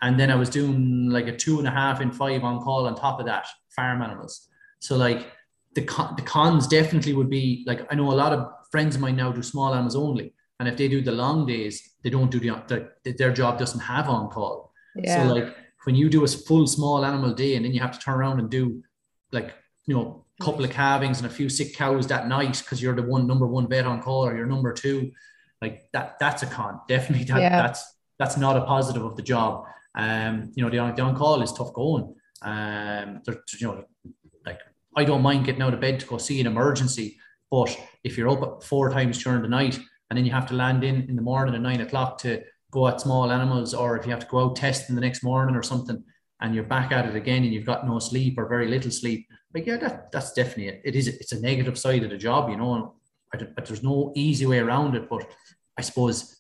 [0.03, 2.87] and then i was doing like a two and a half in five on call
[2.87, 4.49] on top of that farm animals
[4.81, 5.33] so like
[5.75, 9.01] the, con- the cons definitely would be like i know a lot of friends of
[9.01, 12.31] mine now do small animals only and if they do the long days, they don't
[12.31, 14.73] do the, the their job doesn't have on call.
[14.95, 15.27] Yeah.
[15.27, 17.99] So like when you do a full small animal day and then you have to
[17.99, 18.81] turn around and do
[19.33, 19.53] like
[19.87, 22.95] you know a couple of calvings and a few sick cows that night because you're
[22.95, 25.11] the one number one vet on call or you're number two,
[25.61, 26.81] like that that's a con.
[26.87, 27.61] Definitely that, Yeah.
[27.61, 27.85] that's
[28.21, 29.65] that's not a positive of the job.
[29.95, 32.15] Um, you know the on, the on call is tough going.
[32.43, 33.21] Um,
[33.59, 33.85] you know
[34.45, 34.61] like
[34.97, 37.19] I don't mind getting out of bed to go see an emergency,
[37.51, 39.79] but if you're up four times during the night
[40.11, 42.89] and then you have to land in in the morning at nine o'clock to go
[42.89, 45.63] at small animals, or if you have to go out testing the next morning or
[45.63, 46.03] something,
[46.41, 49.29] and you're back at it again and you've got no sleep or very little sleep,
[49.55, 50.83] like yeah, that, that's definitely it.
[50.85, 52.95] It is it's a negative side of the job, you know.
[53.31, 55.09] But there's no easy way around it.
[55.09, 55.27] But
[55.79, 56.37] I suppose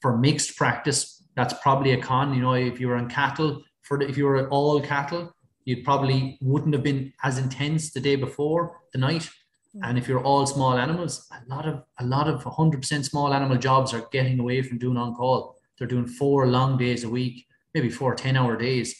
[0.00, 2.34] for mixed practice, that's probably a con.
[2.34, 5.82] You know, if you were on cattle, for the, if you were all cattle, you
[5.82, 9.28] probably wouldn't have been as intense the day before the night.
[9.76, 9.88] Mm.
[9.88, 13.56] And if you're all small animals, a lot of a lot of 100% small animal
[13.56, 15.56] jobs are getting away from doing on call.
[15.78, 18.94] They're doing four long days a week, maybe four 10 hour days,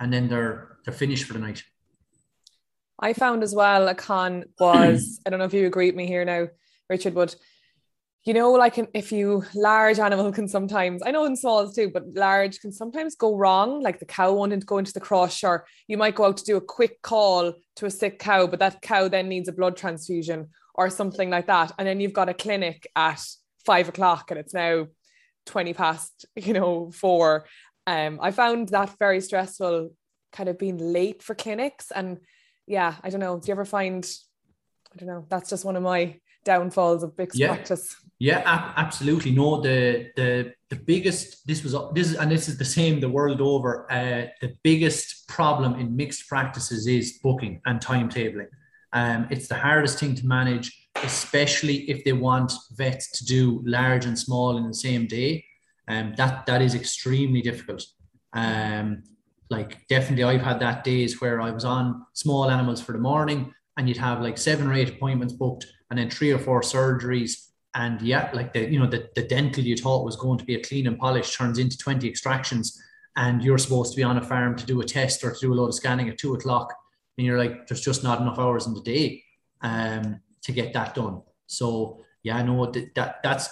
[0.00, 1.62] and then they're they're finished for the night.
[2.98, 6.06] I found as well a con was I don't know if you agree with me
[6.06, 6.48] here now,
[6.88, 7.34] Richard, but
[8.24, 12.06] you know, like if you large animal can sometimes I know in smalls too, but
[12.14, 13.82] large can sometimes go wrong.
[13.82, 16.44] Like the cow wanting to go into the crush, or you might go out to
[16.44, 19.76] do a quick call to a sick cow, but that cow then needs a blood
[19.76, 23.22] transfusion or something like that, and then you've got a clinic at
[23.64, 24.86] five o'clock and it's now
[25.46, 27.46] 20 past, you know, four.
[27.86, 29.90] Um, I found that very stressful,
[30.32, 31.90] kind of being late for clinics.
[31.90, 32.18] And
[32.66, 33.38] yeah, I don't know.
[33.38, 34.08] Do you ever find,
[34.92, 37.48] I don't know, that's just one of my downfalls of mixed Yeah.
[37.48, 37.94] practice.
[38.22, 39.32] Yeah, a- absolutely.
[39.32, 43.08] No, the the the biggest this was this is and this is the same the
[43.08, 43.90] world over.
[43.90, 48.46] Uh, the biggest problem in mixed practices is booking and timetabling.
[48.92, 50.70] Um, it's the hardest thing to manage,
[51.02, 55.44] especially if they want vets to do large and small in the same day.
[55.88, 57.84] Um, that that is extremely difficult.
[58.34, 59.02] Um,
[59.50, 63.52] like definitely, I've had that days where I was on small animals for the morning,
[63.76, 67.48] and you'd have like seven or eight appointments booked, and then three or four surgeries
[67.74, 70.54] and yeah, like the you know the, the dental you thought was going to be
[70.54, 72.80] a clean and polish turns into 20 extractions.
[73.16, 75.52] And you're supposed to be on a farm to do a test or to do
[75.52, 76.74] a load of scanning at two o'clock.
[77.16, 79.22] And you're like there's just not enough hours in the day
[79.62, 81.22] um to get that done.
[81.46, 83.48] So yeah I know that, that that's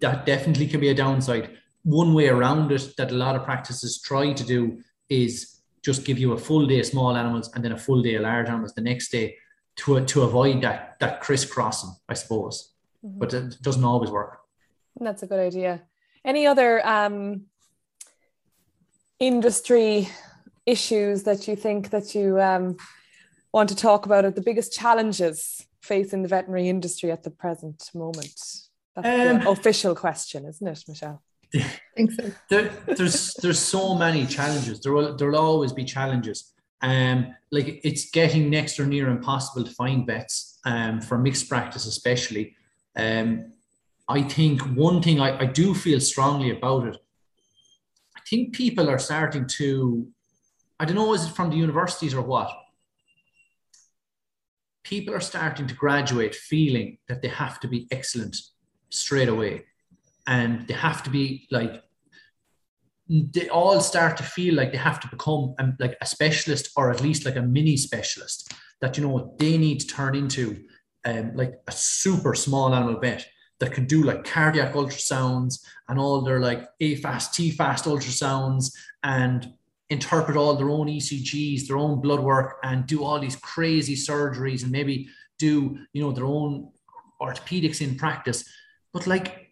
[0.00, 1.56] that definitely can be a downside.
[1.82, 6.18] One way around it that a lot of practices try to do is just give
[6.18, 8.74] you a full day of small animals and then a full day of large animals
[8.74, 9.36] the next day
[9.76, 12.69] to, to avoid that that crisscrossing I suppose
[13.02, 14.38] but it doesn't always work.
[14.98, 15.82] That's a good idea.
[16.24, 17.46] Any other um,
[19.18, 20.08] industry
[20.66, 22.76] issues that you think that you um,
[23.52, 27.90] want to talk about are the biggest challenges facing the veterinary industry at the present
[27.94, 28.40] moment?
[28.94, 31.22] That's um, the official question, isn't it, Michelle?
[31.54, 32.30] I think so.
[32.48, 34.80] There, there's there's so many challenges.
[34.80, 36.52] There will there'll always be challenges.
[36.82, 41.86] Um, like it's getting next or near impossible to find vets um, for mixed practice,
[41.86, 42.56] especially.
[42.96, 43.52] Um,
[44.08, 46.96] I think one thing I, I do feel strongly about it.
[48.16, 50.08] I think people are starting to,
[50.78, 52.50] I don't know, is it from the universities or what?
[54.82, 58.36] People are starting to graduate feeling that they have to be excellent
[58.88, 59.64] straight away
[60.26, 61.82] and they have to be like
[63.08, 66.90] they all start to feel like they have to become um, like a specialist or
[66.90, 70.62] at least like a mini specialist that you know they need to turn into
[71.04, 73.26] um, like a super small animal vet
[73.58, 79.52] that can do like cardiac ultrasounds and all their like AFAST, T fast ultrasounds and
[79.90, 84.62] interpret all their own ECGs, their own blood work, and do all these crazy surgeries
[84.62, 85.08] and maybe
[85.38, 86.70] do you know their own
[87.20, 88.44] orthopedics in practice.
[88.92, 89.50] But like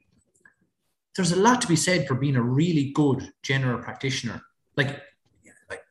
[1.18, 4.40] there's a lot to be said for being a really good general practitioner.
[4.76, 5.02] Like,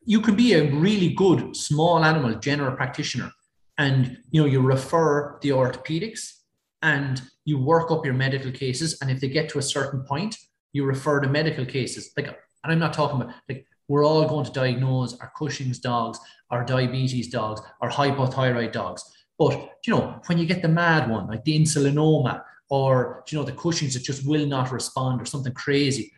[0.06, 3.30] you can be a really good small animal general practitioner
[3.78, 6.34] and you know you refer the orthopedics
[6.82, 10.36] and you work up your medical cases and if they get to a certain point
[10.74, 14.46] you refer the medical cases like and i'm not talking about like we're all going
[14.46, 16.20] to diagnose our cushing's dogs
[16.52, 19.04] our diabetes dogs our hypothyroid dogs
[19.40, 19.54] but
[19.86, 23.54] you know when you get the mad one like the insulinoma or you know the
[23.54, 26.12] Cushing's that just will not respond or something crazy.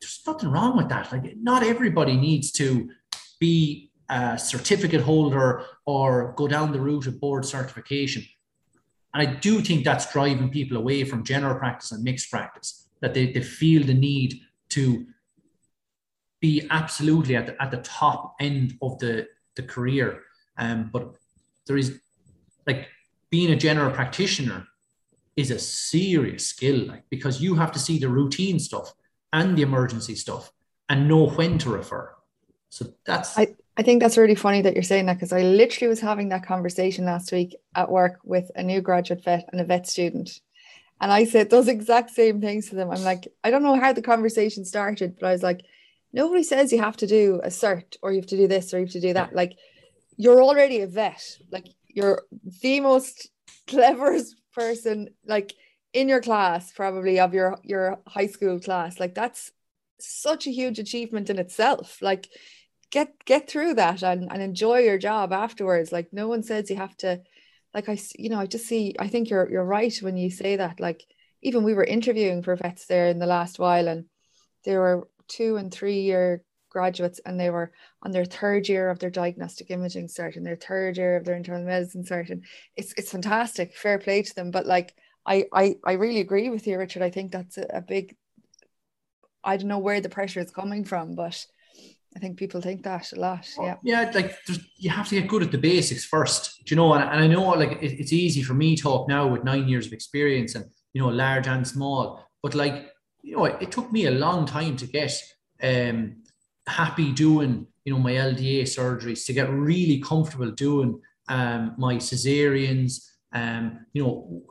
[0.00, 1.10] There's nothing wrong with that.
[1.10, 2.90] Like not everybody needs to
[3.40, 8.22] be a certificate holder or go down the route of board certification.
[9.12, 13.14] And I do think that's driving people away from general practice and mixed practice, that
[13.14, 14.40] they, they feel the need
[14.70, 15.06] to
[16.40, 20.22] be absolutely at the, at the top end of the, the career.
[20.58, 21.14] Um, but
[21.66, 22.00] there is
[22.66, 22.88] like
[23.30, 24.66] being a general practitioner
[25.36, 28.92] is a serious skill, like because you have to see the routine stuff
[29.32, 30.52] and the emergency stuff
[30.88, 32.14] and know when to refer.
[32.68, 35.88] So that's I, I think that's really funny that you're saying that because I literally
[35.88, 39.64] was having that conversation last week at work with a new graduate vet and a
[39.64, 40.40] vet student.
[41.00, 42.90] And I said those exact same things to them.
[42.90, 45.64] I'm like, I don't know how the conversation started, but I was like,
[46.12, 48.78] nobody says you have to do a cert or you have to do this or
[48.78, 49.34] you have to do that.
[49.34, 49.56] Like,
[50.16, 51.38] you're already a vet.
[51.50, 52.22] Like, you're
[52.62, 53.28] the most
[53.66, 55.52] cleverest person like
[55.92, 59.50] in your class probably of your your high school class like that's
[59.98, 62.28] such a huge achievement in itself like
[62.94, 65.90] get get through that and, and enjoy your job afterwards.
[65.90, 67.20] Like no one says you have to
[67.74, 70.56] like i you know i just see i think you're you're right when you say
[70.56, 70.78] that.
[70.78, 71.04] Like
[71.42, 74.04] even we were interviewing for vets there in the last while and
[74.64, 79.00] there were two and three year graduates and they were on their third year of
[79.00, 82.30] their diagnostic imaging cert and their third year of their internal medicine cert.
[82.30, 82.44] And
[82.76, 83.76] it's it's fantastic.
[83.76, 84.52] Fair play to them.
[84.52, 84.94] But like
[85.26, 87.02] I I, I really agree with you Richard.
[87.02, 88.16] I think that's a, a big
[89.42, 91.44] I don't know where the pressure is coming from but
[92.16, 93.76] I think people think that a lot yeah.
[93.82, 94.36] yeah like
[94.76, 96.94] you have to get good at the basics first do you know?
[96.94, 99.68] And, and I know like it, it's easy for me to talk now with nine
[99.68, 103.72] years of experience and you know large and small but like you know it, it
[103.72, 105.12] took me a long time to get
[105.62, 106.16] um
[106.66, 113.00] happy doing you know my LDA surgeries to get really comfortable doing um, my cesareans
[113.32, 114.44] um, you know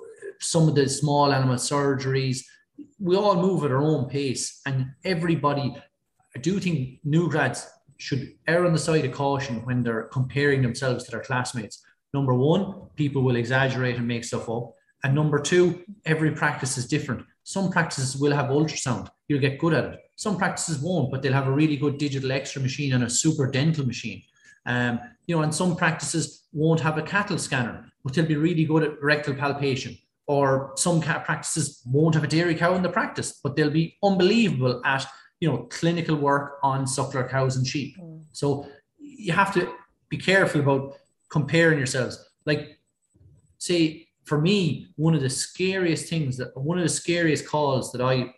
[0.43, 2.39] some of the small animal surgeries.
[2.99, 5.75] We all move at our own pace and everybody
[6.35, 7.67] I do think new grads
[7.97, 11.83] should err on the side of caution when they're comparing themselves to their classmates.
[12.13, 14.73] Number one people will exaggerate and make stuff up.
[15.03, 17.25] And number two every practice is different.
[17.43, 19.09] Some practices will have ultrasound.
[19.27, 19.99] You'll get good at it.
[20.15, 23.49] Some practices won't, but they'll have a really good digital X-ray machine and a super
[23.49, 24.21] dental machine.
[24.65, 28.65] Um, you know, and some practices won't have a cattle scanner, but they'll be really
[28.65, 29.97] good at rectal palpation.
[30.25, 34.81] Or some practices won't have a dairy cow in the practice, but they'll be unbelievable
[34.85, 35.05] at
[35.43, 37.97] you know clinical work on suckler cows and sheep.
[37.99, 38.23] Mm.
[38.31, 38.65] So
[38.97, 39.73] you have to
[40.07, 40.95] be careful about
[41.27, 42.15] comparing yourselves.
[42.45, 42.79] Like,
[43.57, 48.01] say for me, one of the scariest things that one of the scariest calls that
[48.01, 48.33] I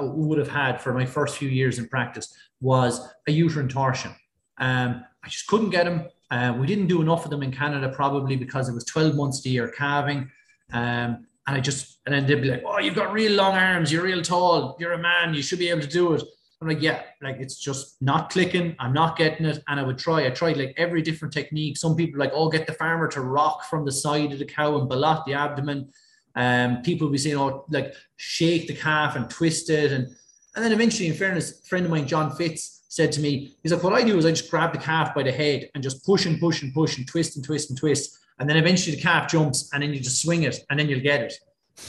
[0.00, 4.14] would have had for my first few years in practice was a uterine torsion.
[4.58, 6.08] Um, I just couldn't get them.
[6.30, 9.46] Uh, we didn't do enough of them in Canada, probably because it was 12 months
[9.46, 10.30] a year calving.
[10.74, 13.90] Um, and I just, and then they'd be like, oh, you've got real long arms,
[13.90, 16.22] you're real tall, you're a man, you should be able to do it.
[16.60, 18.76] I'm like, yeah, like it's just not clicking.
[18.78, 19.62] I'm not getting it.
[19.66, 20.26] And I would try.
[20.26, 21.78] I tried like every different technique.
[21.78, 24.78] Some people like, oh, get the farmer to rock from the side of the cow
[24.78, 25.90] and ballot the abdomen.
[26.36, 29.92] Um, people will be saying, oh, like shake the calf and twist it.
[29.92, 30.14] And,
[30.54, 33.72] and then eventually, in fairness, a friend of mine, John Fitz, said to me, he's
[33.72, 36.04] like, what I do is I just grab the calf by the head and just
[36.04, 38.18] push and push and push and twist and twist and twist.
[38.40, 41.00] And then eventually the calf jumps and then you just swing it and then you'll
[41.00, 41.34] get it.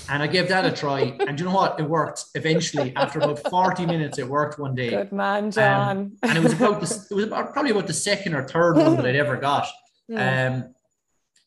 [0.09, 1.15] And I gave that a try.
[1.19, 1.79] And you know what?
[1.79, 2.93] It worked eventually.
[2.95, 4.89] After about 40 minutes, it worked one day.
[4.89, 5.97] Good man, John.
[5.97, 8.77] Um, and it was about this, it was about, probably about the second or third
[8.77, 9.67] one that I'd ever got.
[10.13, 10.75] Um,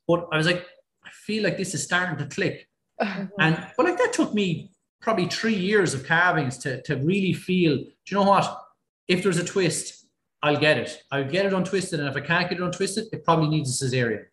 [0.08, 0.64] but I was like,
[1.04, 2.66] I feel like this is starting to click.
[3.38, 4.70] And but like that took me
[5.02, 8.58] probably three years of calvings to, to really feel, do you know what?
[9.06, 10.06] If there's a twist,
[10.42, 11.02] I'll get it.
[11.12, 12.00] I'll get it untwisted.
[12.00, 14.24] And if I can't get it untwisted, it probably needs a cesarean.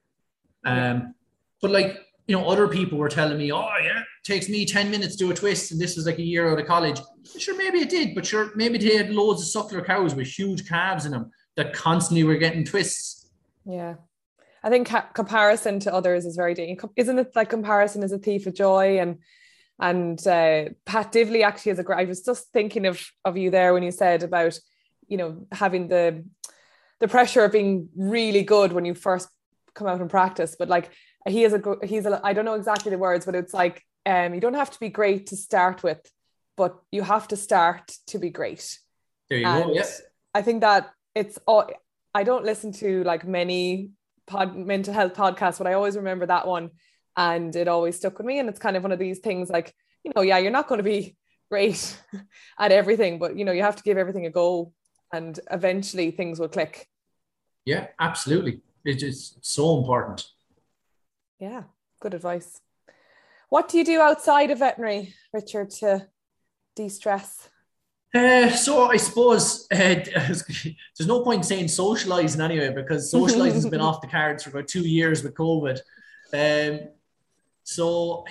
[0.64, 1.14] Um,
[1.62, 2.00] but like,
[2.32, 5.32] you know, other people were telling me, oh yeah, takes me 10 minutes to do
[5.32, 6.98] a twist, and this was like a year out of college.
[7.38, 10.66] Sure, maybe it did, but sure, maybe they had loads of suckler cows with huge
[10.66, 13.30] calves in them that constantly were getting twists.
[13.66, 13.96] Yeah.
[14.64, 16.90] I think ca- comparison to others is very dangerous.
[16.96, 19.00] Isn't it like comparison is a thief of joy?
[19.00, 19.18] And
[19.78, 22.00] and uh, Pat Divilly actually is a great.
[22.00, 24.58] I was just thinking of of you there when you said about
[25.10, 26.24] you know having the
[27.02, 29.28] the pressure of being really good when you first
[29.74, 30.92] come out and practice, but like
[31.28, 34.34] he is a he's a I don't know exactly the words, but it's like um,
[34.34, 36.00] you don't have to be great to start with,
[36.58, 38.80] but you have to start to be great.
[39.30, 39.74] There you and go.
[39.74, 40.02] Yes.
[40.34, 41.70] I think that it's all.
[42.14, 43.92] I don't listen to like many
[44.28, 46.72] pod, mental health podcasts, but I always remember that one
[47.16, 48.40] and it always stuck with me.
[48.40, 50.80] And it's kind of one of these things like, you know, yeah, you're not going
[50.80, 51.16] to be
[51.50, 51.98] great
[52.60, 54.74] at everything, but you know, you have to give everything a go
[55.14, 56.88] and eventually things will click.
[57.66, 58.62] Yeah, absolutely.
[58.86, 60.26] It is so important.
[61.42, 61.64] Yeah,
[62.00, 62.62] good advice.
[63.50, 66.08] What do you do outside of veterinary, Richard, to
[66.76, 67.50] de stress?
[68.14, 73.82] Uh, so I suppose uh, there's no point saying socializing anyway because socializing has been
[73.82, 75.80] off the cards for about two years with COVID.
[76.32, 76.90] Um,
[77.64, 78.24] so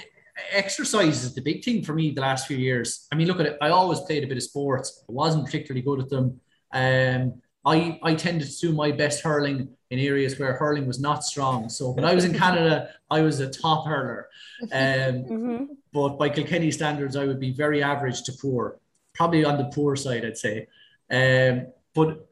[0.53, 3.09] exercise is the big thing for me the last few years.
[3.11, 3.59] I mean, look at it.
[3.61, 5.03] I always played a bit of sports.
[5.09, 6.41] I wasn't particularly good at them.
[6.73, 11.25] Um, I, I tended to do my best hurling in areas where hurling was not
[11.25, 11.69] strong.
[11.69, 14.29] So when I was in Canada, I was a top hurler.
[14.63, 15.65] Um, mm-hmm.
[15.93, 18.79] But by Kilkenny standards, I would be very average to poor
[19.15, 20.67] probably on the poor side, I'd say.
[21.11, 22.27] Um, but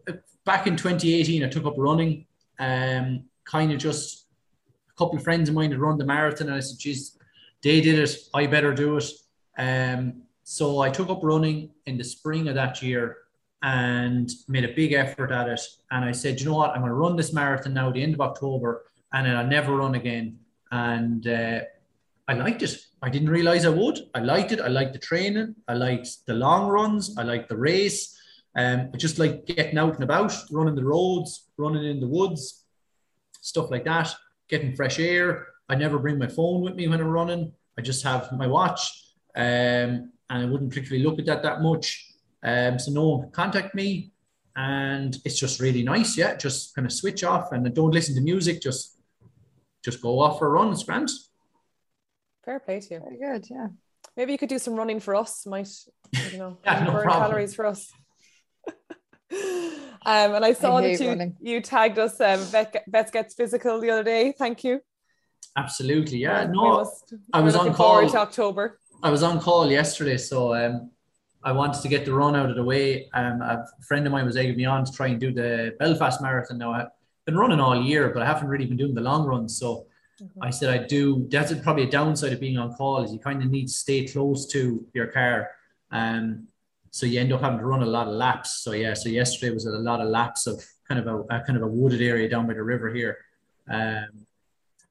[0.44, 2.26] back in 2018, I took up running.
[2.58, 4.26] Um, kind of just
[4.90, 7.18] a couple of friends of mine had run the marathon, and I said, "Geez,
[7.62, 8.16] they did it.
[8.34, 9.10] I better do it."
[9.58, 13.18] Um, so I took up running in the spring of that year
[13.62, 15.60] and made a big effort at it.
[15.90, 16.70] And I said, you know what?
[16.70, 19.76] I'm going to run this marathon now, the end of October, and then I'll never
[19.76, 20.38] run again.
[20.70, 21.60] And uh,
[22.28, 22.76] I liked it.
[23.02, 23.98] I didn't realize I would.
[24.14, 24.60] I liked it.
[24.60, 25.56] I liked the training.
[25.66, 27.16] I liked the long runs.
[27.16, 28.16] I liked the race.
[28.56, 32.64] Um, I just like getting out and about, running the roads, running in the woods,
[33.40, 34.12] stuff like that,
[34.48, 35.46] getting fresh air.
[35.68, 37.52] I never bring my phone with me when I'm running.
[37.78, 42.07] I just have my watch, um, and I wouldn't particularly look at that that much.
[42.42, 44.12] Um, so no one contact me,
[44.56, 46.16] and it's just really nice.
[46.16, 48.60] Yeah, just kind of switch off and don't listen to music.
[48.62, 48.98] Just
[49.84, 50.70] just go off for a run.
[50.72, 51.10] It's grand.
[52.44, 53.00] Fair play to you.
[53.00, 53.68] Very good, yeah.
[54.16, 55.44] Maybe you could do some running for us.
[55.46, 55.68] Might
[56.32, 57.28] you know yeah, no burn problem.
[57.30, 57.90] calories for us.
[60.06, 61.36] um, and I saw I that you, running.
[61.40, 62.20] you tagged us.
[62.20, 64.32] Um, Vet, Vets gets physical the other day.
[64.36, 64.80] Thank you.
[65.56, 66.46] Absolutely, yeah.
[66.46, 68.08] We No, must- I was on call.
[68.08, 68.78] to October.
[69.02, 70.90] I was on call yesterday, so um,
[71.48, 73.08] I wanted to get the run out of the way.
[73.14, 76.20] Um, a friend of mine was egging me on to try and do the Belfast
[76.20, 76.58] Marathon.
[76.58, 76.88] Now I've
[77.24, 79.56] been running all year, but I haven't really been doing the long runs.
[79.56, 79.86] So
[80.42, 81.26] I said I'd do.
[81.30, 84.06] That's probably a downside of being on call is you kind of need to stay
[84.06, 85.48] close to your car,
[85.90, 86.48] um,
[86.90, 88.62] so you end up having to run a lot of laps.
[88.62, 91.56] So yeah, so yesterday was a lot of laps of kind of a, a kind
[91.56, 93.16] of a wooded area down by the river here.
[93.70, 94.26] Um,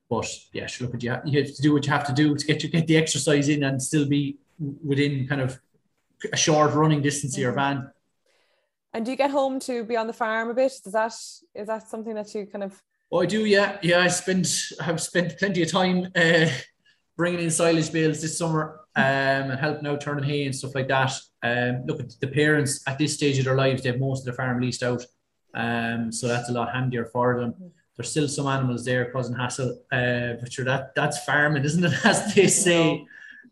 [0.09, 1.15] but yeah, sure, look you.
[1.25, 3.47] You have to do what you have to do to get you get the exercise
[3.47, 4.37] in and still be
[4.83, 5.59] within kind of
[6.31, 7.91] a short running distance of your van.
[8.93, 10.73] And do you get home to be on the farm a bit?
[10.83, 11.13] Does that
[11.53, 14.01] is that something that you kind of Oh, I do, yeah, yeah.
[14.01, 14.49] I spent
[14.81, 16.47] have spent plenty of time uh,
[17.15, 20.89] bringing in silage bales this summer um, and helping out turning hay and stuff like
[20.89, 21.13] that.
[21.41, 24.25] Um, look at the parents at this stage of their lives; they have most of
[24.25, 25.05] the farm leased out,
[25.53, 27.55] um, so that's a lot handier for them.
[27.95, 32.05] There's still some animals there, causing hassle, uh, but sure that that's farming, isn't it?
[32.05, 33.05] As they say.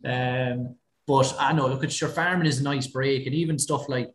[0.03, 0.75] Um,
[1.07, 4.13] but I know, look it's your farming is a nice break, and even stuff like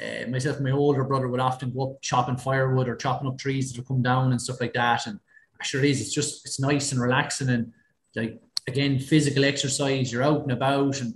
[0.00, 3.38] uh, myself and my older brother would often go up chopping firewood or chopping up
[3.38, 5.06] trees that would come down and stuff like that.
[5.06, 5.18] And
[5.60, 7.72] I sure it is, it's just it's nice and relaxing and
[8.14, 10.12] like again physical exercise.
[10.12, 11.14] You're out and about, and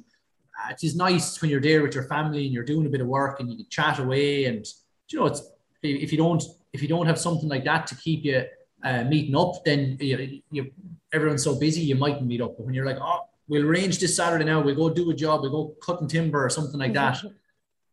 [0.62, 3.00] uh, it is nice when you're there with your family and you're doing a bit
[3.00, 4.46] of work and you can chat away.
[4.46, 4.66] And
[5.10, 5.42] you know, it's
[5.82, 6.42] if you don't
[6.72, 8.42] if you don't have something like that to keep you
[8.82, 10.70] uh, meeting up, then you, you
[11.12, 12.56] everyone's so busy you mightn't meet up.
[12.56, 15.42] But when you're like, oh, we'll arrange this Saturday now, we'll go do a job,
[15.42, 17.22] we'll go cutting timber or something like that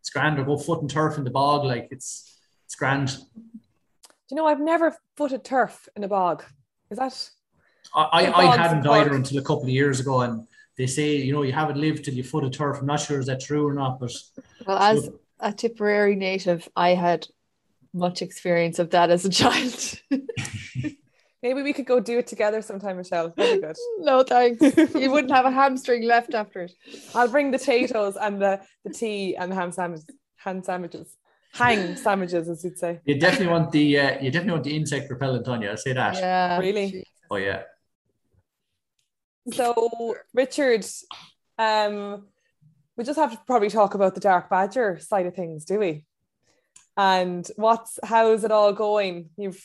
[0.02, 1.64] it's grand, or go foot and turf in the bog.
[1.64, 3.08] Like it's it's grand.
[3.08, 6.44] Do you know I've never footed turf in a bog?
[6.90, 7.30] Is that?
[7.94, 10.48] I, I, The I bogs hadn't either until a couple of years ago, and
[10.78, 12.80] they say you know you haven't lived till you foot a turf.
[12.80, 14.12] I'm not sure is that true or not, but
[14.66, 17.28] Well, as a Tipperary native, I had
[17.94, 20.02] much experience of that as a child.
[21.44, 23.34] Maybe we could go do it together sometime, Michelle.
[23.36, 23.76] That'd good.
[24.00, 24.62] no thanks.
[24.94, 26.74] You wouldn't have a hamstring left after it.
[27.16, 30.06] I'll bring the potatoes and the, the tea and the ham sandwiches,
[30.38, 31.18] ham sandwiches,
[31.54, 33.00] hang sandwiches, as you'd say.
[33.06, 35.72] you definitely want the uh, you definitely want the insect repellent on you.
[35.72, 36.16] I say that.
[36.16, 36.60] Yeah.
[36.60, 37.06] Really?
[37.30, 37.64] Oh yeah.
[39.52, 40.86] So, Richard,
[41.58, 42.28] um,
[42.96, 46.06] we just have to probably talk about the Dark Badger side of things, do we?
[46.96, 49.30] And what's how is it all going?
[49.38, 49.60] You've,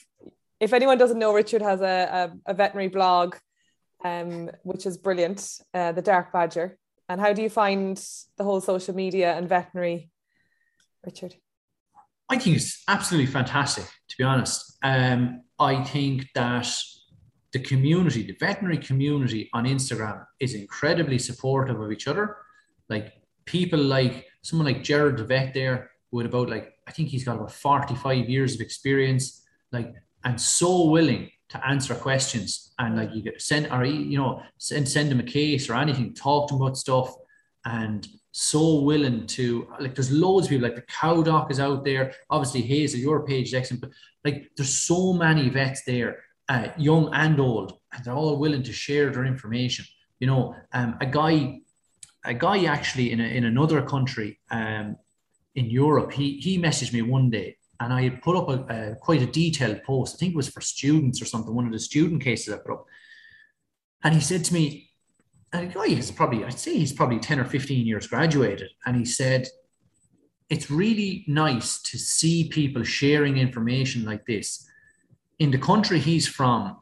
[0.61, 3.37] if anyone doesn't know, Richard has a, a, a veterinary blog,
[4.05, 6.79] um, which is brilliant, uh, the Dark Badger.
[7.09, 7.97] And how do you find
[8.37, 10.11] the whole social media and veterinary,
[11.05, 11.35] Richard?
[12.29, 14.77] I think it's absolutely fantastic, to be honest.
[14.83, 16.69] Um, I think that
[17.53, 22.37] the community, the veterinary community on Instagram is incredibly supportive of each other.
[22.89, 23.13] Like
[23.45, 27.37] people like someone like Jared the vet there with about like, I think he's got
[27.37, 29.95] about 45 years of experience, like,
[30.27, 32.75] and so willing to answer questions.
[32.79, 36.13] And like you get send or you know, send send him a case or anything,
[36.13, 37.15] talk to them about stuff
[37.67, 41.85] and so willing to like there's loads of people like the cow doc is out
[41.85, 43.91] there obviously Hazell your page is excellent but
[44.25, 48.73] like there's so many vets there uh, young and old and they're all willing to
[48.73, 49.85] share their information
[50.21, 51.61] you know um, a guy
[52.25, 54.97] a guy actually in, a, in another country um,
[55.55, 58.97] in europe he he messaged me one day and i had put up a, a
[58.97, 61.79] quite a detailed post i think it was for students or something one of the
[61.79, 62.87] student cases i put up
[64.05, 64.87] and he said to me
[65.53, 68.71] a guy is probably, I'd say he's probably 10 or 15 years graduated.
[68.85, 69.49] And he said,
[70.49, 74.69] it's really nice to see people sharing information like this.
[75.39, 76.77] In the country he's from,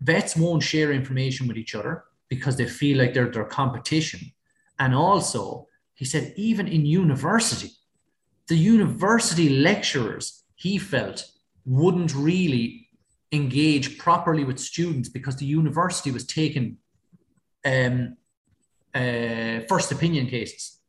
[0.00, 4.32] vets won't share information with each other because they feel like they're their competition.
[4.78, 7.70] And also, he said, even in university,
[8.52, 11.18] the university lecturers, he felt,
[11.64, 12.86] wouldn't really
[13.40, 16.76] engage properly with students because the university was taking
[17.64, 18.14] um,
[18.94, 20.80] uh, first opinion cases.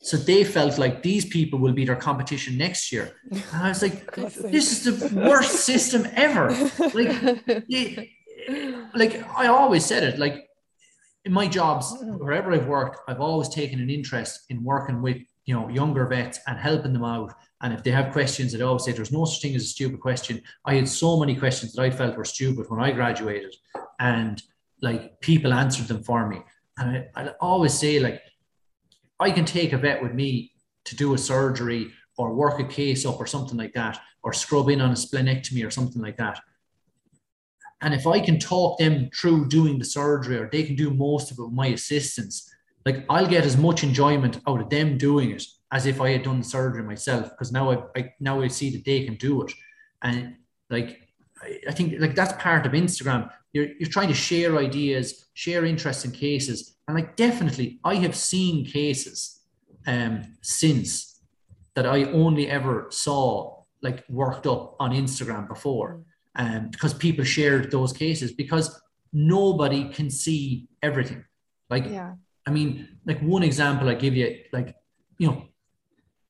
[0.00, 3.06] So they felt like these people will be their competition next year.
[3.30, 4.10] And I was like,
[4.54, 6.46] this is the worst system ever.
[6.94, 7.12] Like,
[7.68, 8.04] yeah,
[8.94, 10.48] like I always said it, like
[11.26, 11.94] in my jobs,
[12.24, 16.40] wherever I've worked, I've always taken an interest in working with, you know, younger vets
[16.46, 17.32] and helping them out.
[17.62, 20.00] And if they have questions, I'd always say there's no such thing as a stupid
[20.00, 20.42] question.
[20.64, 23.54] I had so many questions that I felt were stupid when I graduated,
[23.98, 24.42] and
[24.82, 26.42] like people answered them for me.
[26.78, 28.20] And I, I always say, like,
[29.18, 30.52] I can take a vet with me
[30.84, 34.68] to do a surgery or work a case up or something like that, or scrub
[34.68, 36.40] in on a splenectomy or something like that.
[37.82, 41.30] And if I can talk them through doing the surgery, or they can do most
[41.30, 42.50] of it with my assistance,
[42.86, 46.22] like I'll get as much enjoyment out of them doing it as if I had
[46.22, 47.30] done the surgery myself.
[47.30, 49.52] Because now I, I now I see that they can do it,
[50.02, 50.36] and
[50.70, 51.08] like
[51.42, 53.28] I, I think like that's part of Instagram.
[53.52, 58.14] You're you're trying to share ideas, share interests in cases, and like definitely I have
[58.14, 59.40] seen cases
[59.88, 61.20] um since
[61.74, 66.02] that I only ever saw like worked up on Instagram before,
[66.36, 68.80] um, because people shared those cases because
[69.12, 71.24] nobody can see everything.
[71.68, 72.14] Like Yeah.
[72.46, 74.76] I mean, like one example I give you, like,
[75.18, 75.46] you know,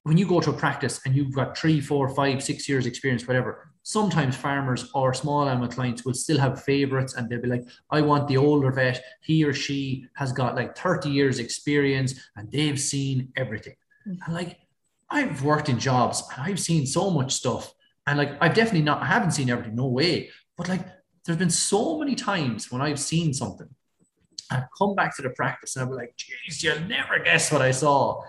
[0.05, 3.27] when you go to a practice and you've got three, four, five, six years experience,
[3.27, 7.64] whatever, sometimes farmers or small animal clients will still have favorites and they'll be like,
[7.91, 9.03] I want the older vet.
[9.23, 13.75] He or she has got like 30 years experience and they've seen everything.
[14.09, 14.19] Mm.
[14.25, 14.59] And like,
[15.11, 17.73] I've worked in jobs and I've seen so much stuff.
[18.07, 20.31] And like, I've definitely not, I haven't seen everything, no way.
[20.57, 20.87] But like,
[21.25, 23.69] there's been so many times when I've seen something
[24.51, 27.62] I've come back to the practice and I'll be like, geez, you'll never guess what
[27.62, 28.22] I saw.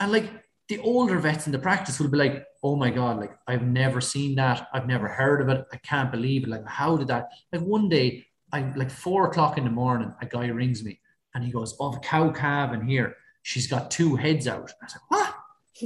[0.00, 0.30] And like
[0.68, 4.00] the older vets in the practice will be like, oh my God, like I've never
[4.00, 4.68] seen that.
[4.72, 5.64] I've never heard of it.
[5.72, 6.50] I can't believe it.
[6.50, 7.28] Like, how did that?
[7.52, 11.00] Like one day, I like four o'clock in the morning, a guy rings me
[11.34, 13.16] and he goes, Oh, a cow calf in here.
[13.42, 14.72] She's got two heads out.
[14.80, 15.34] I was like, What?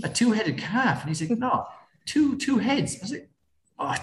[0.05, 1.01] A two-headed calf?
[1.01, 1.66] And he's like, No,
[2.05, 2.97] two two heads.
[2.97, 3.31] I was like,
[3.79, 3.95] Oh,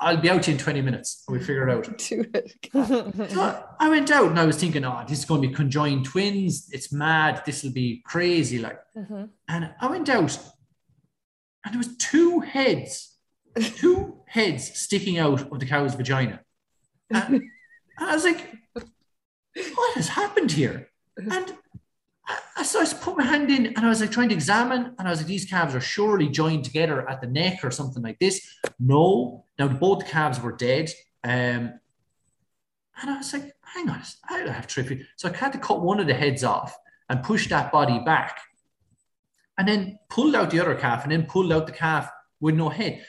[0.00, 1.24] I'll be out in 20 minutes.
[1.28, 1.98] We figure it out.
[2.08, 3.30] Do it.
[3.30, 6.04] So I went out and I was thinking, oh, this is going to be conjoined
[6.04, 6.68] twins.
[6.72, 7.42] It's mad.
[7.46, 8.58] This will be crazy.
[8.58, 9.30] Like, Mhm.
[9.48, 10.38] and I went out
[11.64, 13.16] and there was two heads,
[13.76, 16.40] two heads sticking out of the cow's vagina.
[17.10, 17.50] And, and
[17.98, 20.88] I was like, what has happened here?
[21.16, 21.54] And
[22.62, 25.10] so I put my hand in and I was like trying to examine, and I
[25.10, 28.46] was like, these calves are surely joined together at the neck or something like this.
[28.78, 30.90] No, now both calves were dead.
[31.24, 31.80] Um,
[33.00, 34.00] and I was like, hang on,
[34.30, 35.04] I don't have trippy.
[35.16, 36.76] So I had to cut one of the heads off
[37.08, 38.38] and push that body back.
[39.58, 42.68] And then pulled out the other calf and then pulled out the calf with no
[42.68, 43.04] head.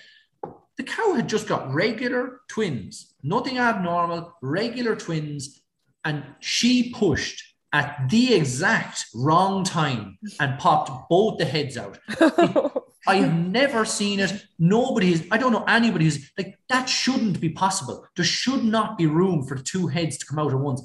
[0.78, 5.62] The cow had just got regular twins, nothing abnormal, regular twins.
[6.04, 12.00] And she pushed at the exact wrong time and popped both the heads out.
[13.08, 14.46] I have never seen it.
[14.58, 18.08] Nobody is, I don't know anybody who's like, that shouldn't be possible.
[18.16, 20.84] There should not be room for two heads to come out at once.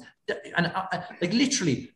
[0.57, 1.91] And I, I, like literally,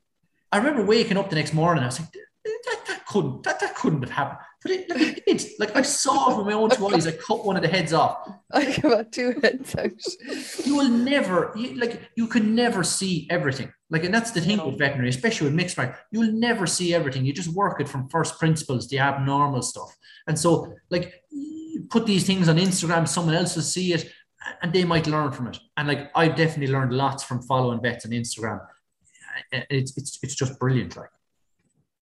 [0.49, 1.83] I remember waking up the next morning.
[1.83, 4.39] I was like, that, that couldn't, that, that couldn't have happened.
[4.65, 5.51] But it, like it did.
[5.59, 7.05] Like I saw it with my own two eyes.
[7.05, 8.27] I cut one of the heads off.
[8.51, 9.91] I got two heads out.
[10.65, 13.71] You will never, you, like, you can never see everything.
[13.91, 14.69] Like, and that's the thing no.
[14.69, 15.99] with veterinary, especially with mixed mark.
[16.11, 17.27] You'll never see everything.
[17.27, 19.95] You just work it from first principles, the abnormal stuff.
[20.25, 21.13] And so, like,
[21.91, 24.11] put these things on Instagram, someone else will see it
[24.63, 25.59] and they might learn from it.
[25.77, 28.65] And like, I've definitely learned lots from following vets on Instagram.
[29.51, 30.97] It's, it's, it's just brilliant.
[30.97, 31.09] Like,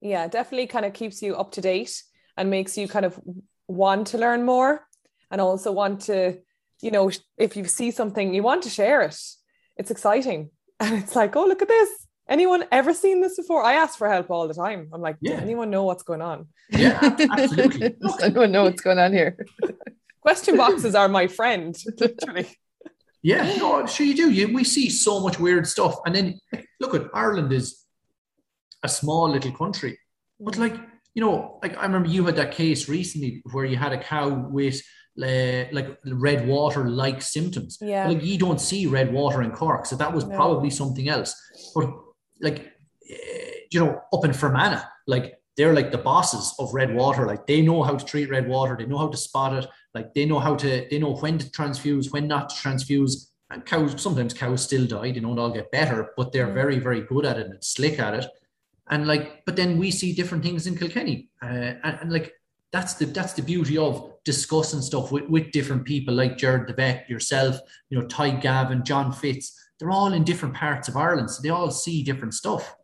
[0.02, 2.04] yeah, definitely kind of keeps you up to date
[2.40, 3.20] and makes you kind of
[3.68, 4.82] want to learn more
[5.30, 6.40] and also want to,
[6.82, 9.20] you know, if you see something, you want to share it.
[9.78, 10.50] It's exciting.
[10.82, 11.90] And it's like, oh, look at this.
[12.30, 13.62] Anyone ever seen this before?
[13.66, 14.88] I ask for help all the time.
[14.94, 15.42] I'm like, yeah.
[15.42, 16.48] anyone know what's going on?
[16.70, 16.98] Yeah,
[17.32, 17.98] absolutely.
[18.02, 19.46] Does anyone know what's going on here?
[20.22, 22.48] Question boxes are my friend, literally.
[23.22, 24.32] Yeah, no, sure you do.
[24.32, 25.96] You, we see so much weird stuff.
[26.06, 26.40] And then
[26.80, 27.84] look at Ireland is
[28.84, 30.00] a small little country.
[30.40, 30.78] But like
[31.14, 34.30] you know, like I remember you had that case recently where you had a cow
[34.30, 34.82] with
[35.22, 37.78] uh, like red water like symptoms.
[37.82, 38.08] Yeah.
[38.08, 40.36] Like you don't see red water in Cork, so that was no.
[40.36, 41.36] probably something else.
[41.76, 41.92] But
[42.42, 42.74] like,
[43.12, 43.16] uh,
[43.72, 47.26] you know, up in Fermanagh, like they're like the bosses of red water.
[47.26, 48.78] Like they know how to treat red water.
[48.78, 49.70] They know how to spot it.
[49.94, 50.88] Like they know how to.
[50.90, 53.32] They know when to transfuse, when not to transfuse.
[53.52, 55.12] And cows sometimes cows still die.
[55.12, 56.54] They don't all get better, but they're mm.
[56.54, 58.28] very very good at it and slick at it
[58.90, 61.30] and like but then we see different things in kilkenny.
[61.42, 62.34] Uh, and, and, like
[62.72, 66.74] that's the that's the beauty of discussing stuff with, with different people like jared the
[66.74, 67.60] vet yourself
[67.90, 69.56] you know ty gavin john fitz.
[69.80, 72.76] They're all in different parts of ireland so they all see different stuff.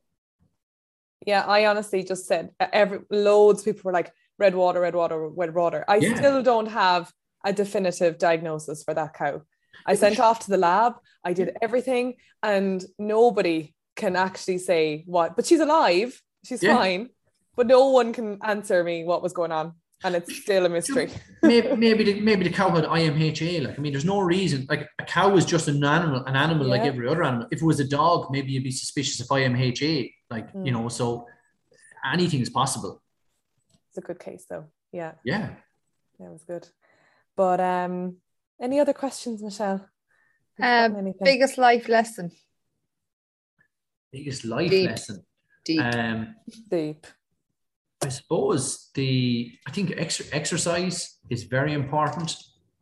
[1.26, 5.30] Yeah i honestly just said every loads of people were like red water red water
[5.30, 5.84] red water.
[5.88, 6.16] I yeah.
[6.16, 7.12] still don't have
[7.44, 9.42] a definitive diagnosis for that cow.
[9.86, 10.94] I sent off to the lab
[11.24, 16.76] i did everything and nobody can actually say what, but she's alive, she's yeah.
[16.76, 17.10] fine,
[17.56, 19.74] but no one can answer me what was going on.
[20.04, 21.10] And it's still a mystery.
[21.42, 23.66] maybe, maybe the maybe the cow had IMHA.
[23.66, 24.68] Like I mean, there's no reason.
[24.70, 26.72] Like a cow is just an animal, an animal yeah.
[26.72, 27.48] like every other animal.
[27.50, 30.14] If it was a dog, maybe you'd be suspicious of IMHA.
[30.30, 30.66] Like mm.
[30.66, 31.26] you know, so
[32.14, 33.02] anything is possible.
[33.90, 34.66] It's a good case, though.
[34.92, 35.14] Yeah.
[35.24, 35.50] Yeah.
[36.20, 36.68] That was good.
[37.36, 38.18] But um,
[38.60, 39.88] any other questions, Michelle?
[40.62, 42.32] Um, biggest life lesson
[44.16, 44.90] biggest life Deep.
[44.90, 45.26] lesson.
[45.66, 45.82] Deep.
[45.82, 46.36] Um,
[46.70, 47.06] Deep.
[48.04, 52.36] I suppose the I think ex- exercise is very important.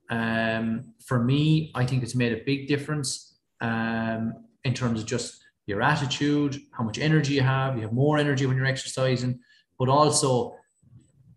[0.09, 5.43] Um, for me, I think it's made a big difference um, in terms of just
[5.65, 7.75] your attitude, how much energy you have.
[7.75, 9.39] You have more energy when you're exercising,
[9.79, 10.55] but also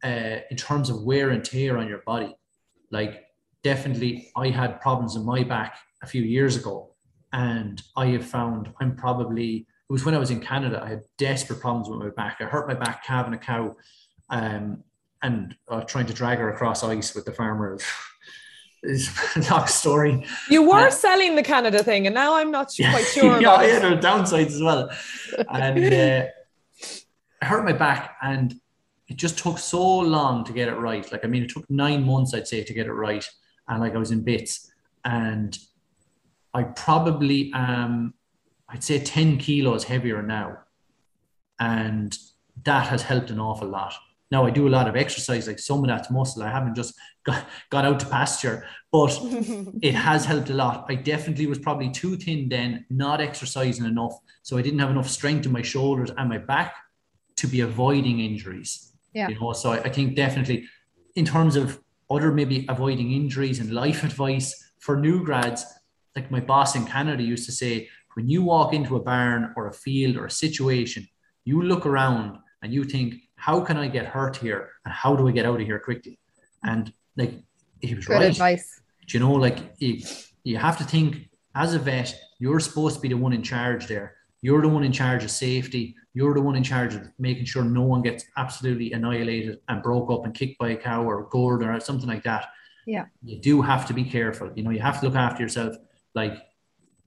[0.05, 2.35] uh, in terms of wear and tear on your body.
[2.91, 3.25] Like
[3.63, 6.95] definitely, I had problems in my back a few years ago,
[7.33, 10.83] and I have found I'm probably it was when I was in Canada.
[10.85, 12.39] I had desperate problems with my back.
[12.41, 13.77] I hurt my back calving a cow,
[14.31, 14.83] um,
[15.23, 17.79] and uh, trying to drag her across ice with the farmer.
[18.83, 20.25] is a long story.
[20.49, 23.41] You were uh, selling the Canada thing, and now I'm not quite sure.
[23.41, 24.91] yeah, yeah, there are downsides as well.
[25.49, 26.27] And uh,
[27.43, 28.55] I hurt my back, and
[29.09, 31.11] it just took so long to get it right.
[31.13, 33.29] Like, I mean, it took nine months, I'd say, to get it right,
[33.69, 34.71] and like I was in bits.
[35.05, 35.57] And
[36.53, 38.15] I probably am
[38.69, 40.59] I'd say 10 kilos heavier now.
[41.59, 42.17] And
[42.65, 43.95] that has helped an awful lot.
[44.31, 46.43] Now I do a lot of exercise, like some of that's muscle.
[46.43, 46.95] I haven't just
[47.25, 49.17] got, got out to pasture, but
[49.83, 50.87] it has helped a lot.
[50.89, 54.19] I definitely was probably too thin then, not exercising enough.
[54.43, 56.75] So I didn't have enough strength in my shoulders and my back
[57.37, 58.93] to be avoiding injuries.
[59.13, 59.29] Yeah.
[59.29, 60.67] You know, so I, I think definitely
[61.15, 65.65] in terms of other maybe avoiding injuries and life advice for new grads,
[66.15, 69.69] like my boss in Canada used to say, when you walk into a barn or
[69.69, 71.07] a field or a situation,
[71.45, 74.71] you look around and you think, how can I get hurt here?
[74.87, 76.19] And how do I get out of here quickly?
[76.63, 77.35] And like,
[77.83, 78.31] he was Good right.
[78.31, 78.81] advice.
[79.07, 80.03] Do you know, like, you,
[80.45, 83.87] you have to think as a vet, you're supposed to be the one in charge
[83.87, 84.17] there.
[84.41, 85.95] You're the one in charge of safety.
[86.15, 90.11] You're the one in charge of making sure no one gets absolutely annihilated and broke
[90.11, 92.47] up and kicked by a cow or gored or something like that.
[92.87, 93.07] Yeah.
[93.23, 94.51] You do have to be careful.
[94.55, 95.77] You know, you have to look after yourself.
[96.15, 96.39] Like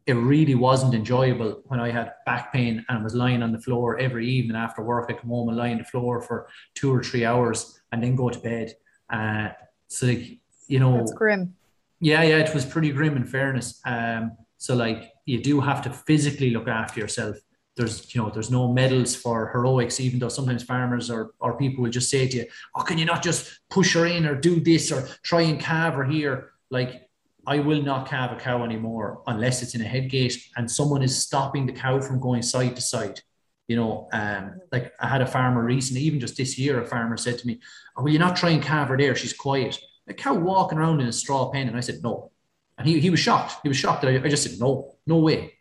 [0.05, 3.97] it really wasn't enjoyable when I had back pain and was lying on the floor
[3.99, 5.05] every evening after work.
[5.09, 8.15] I come home and lie on the floor for two or three hours and then
[8.15, 8.73] go to bed.
[9.09, 9.49] Uh,
[9.87, 11.55] so like, you know, That's grim.
[11.99, 13.81] yeah, yeah, it was pretty grim in fairness.
[13.85, 17.37] Um, so like you do have to physically look after yourself.
[17.75, 21.83] There's, you know, there's no medals for heroics, even though sometimes farmers or, or people
[21.83, 22.45] will just say to you,
[22.75, 25.93] oh, can you not just push her in or do this or try and calve
[25.93, 26.51] her here?
[26.71, 27.08] Like
[27.49, 31.01] I will not calve a cow anymore unless it's in a head gate and someone
[31.01, 33.21] is stopping the cow from going side to side.
[33.67, 37.17] You know, um, like I had a farmer recently, even just this year, a farmer
[37.17, 37.59] said to me,
[37.97, 39.15] oh, will you not try and calve her there?
[39.15, 39.79] She's quiet.
[40.07, 41.67] A cow walking around in a straw pen.
[41.67, 42.31] And I said, no.
[42.77, 43.55] And he, he was shocked.
[43.63, 45.53] He was shocked that I, I just said, no, no way.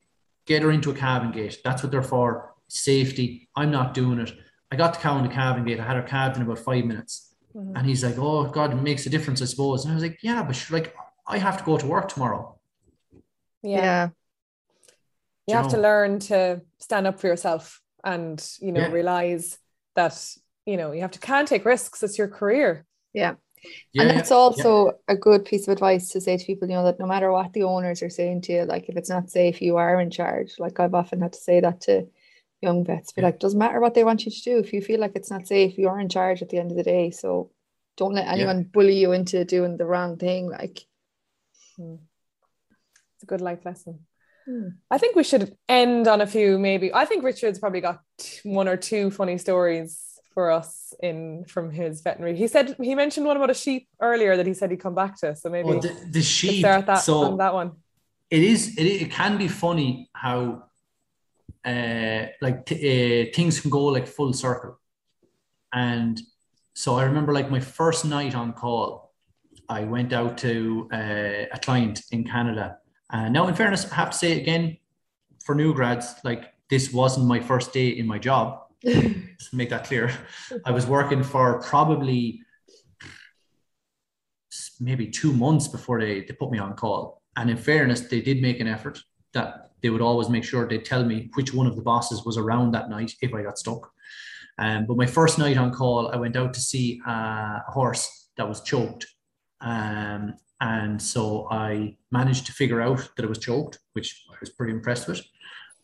[0.47, 1.59] Get her into a calving gate.
[1.64, 2.55] That's what they're for.
[2.68, 3.49] Safety.
[3.57, 4.32] I'm not doing it.
[4.70, 5.80] I got the cow in the calving gate.
[5.80, 7.34] I had her calved in about five minutes.
[7.57, 7.72] Mhm.
[7.76, 9.84] And he's like, oh, God, it makes a difference, I suppose.
[9.84, 10.95] And I was like, yeah, but she's like,
[11.29, 12.59] I have to go to work tomorrow.
[13.62, 13.79] Yeah.
[13.79, 14.09] Yeah.
[15.47, 18.93] You have to learn to stand up for yourself and, you know, Yeah.
[18.93, 19.59] realize
[19.95, 20.14] that,
[20.66, 22.03] you know, you have to can take risks.
[22.03, 22.87] It's your career.
[23.12, 23.35] Yeah.
[23.93, 26.74] Yeah, and yeah, it's also a good piece of advice to say to people, you
[26.74, 29.31] know, that no matter what the owners are saying to you, like if it's not
[29.31, 30.55] safe, you are in charge.
[30.61, 32.07] Like I've often had to say that to
[32.62, 33.26] young vets, be Yeah.
[33.29, 34.59] like, doesn't matter what they want you to do.
[34.59, 36.85] If you feel like it's not safe, you're in charge at the end of the
[36.85, 37.11] day.
[37.11, 37.51] So
[37.97, 40.49] don't let anyone bully you into doing the wrong thing.
[40.49, 40.87] Like,
[41.79, 44.01] It's a good life lesson.
[44.47, 44.68] Hmm.
[44.91, 46.93] I think we should end on a few, maybe.
[46.93, 48.01] I think Richard's probably got
[48.45, 50.05] one or two funny stories
[50.35, 52.37] for us in from his veterinary.
[52.37, 55.18] He said he mentioned one about a sheep earlier that he said he'd come back
[55.20, 55.35] to.
[55.37, 56.61] So maybe Oh, the, the sheep.
[56.61, 57.72] start that so on that one.
[58.31, 60.64] it is it, it can be funny how
[61.64, 62.79] uh like t-
[63.29, 64.79] uh, things can go like full circle
[65.72, 66.20] and
[66.74, 69.07] so i remember like my first night on call
[69.69, 72.79] i went out to uh, a client in canada
[73.11, 74.77] and now in fairness i have to say again
[75.45, 78.64] for new grads like this wasn't my first day in my job
[79.53, 80.11] make that clear
[80.64, 82.41] i was working for probably
[84.81, 87.23] maybe two months before they, they put me on call.
[87.37, 89.01] And in fairness, they did make an effort
[89.33, 92.37] that they would always make sure they'd tell me which one of the bosses was
[92.37, 93.91] around that night if I got stuck.
[94.59, 98.49] Um, but my first night on call, I went out to see a horse that
[98.49, 99.07] was choked.
[99.61, 104.50] Um, and so I managed to figure out that it was choked, which I was
[104.50, 105.20] pretty impressed with.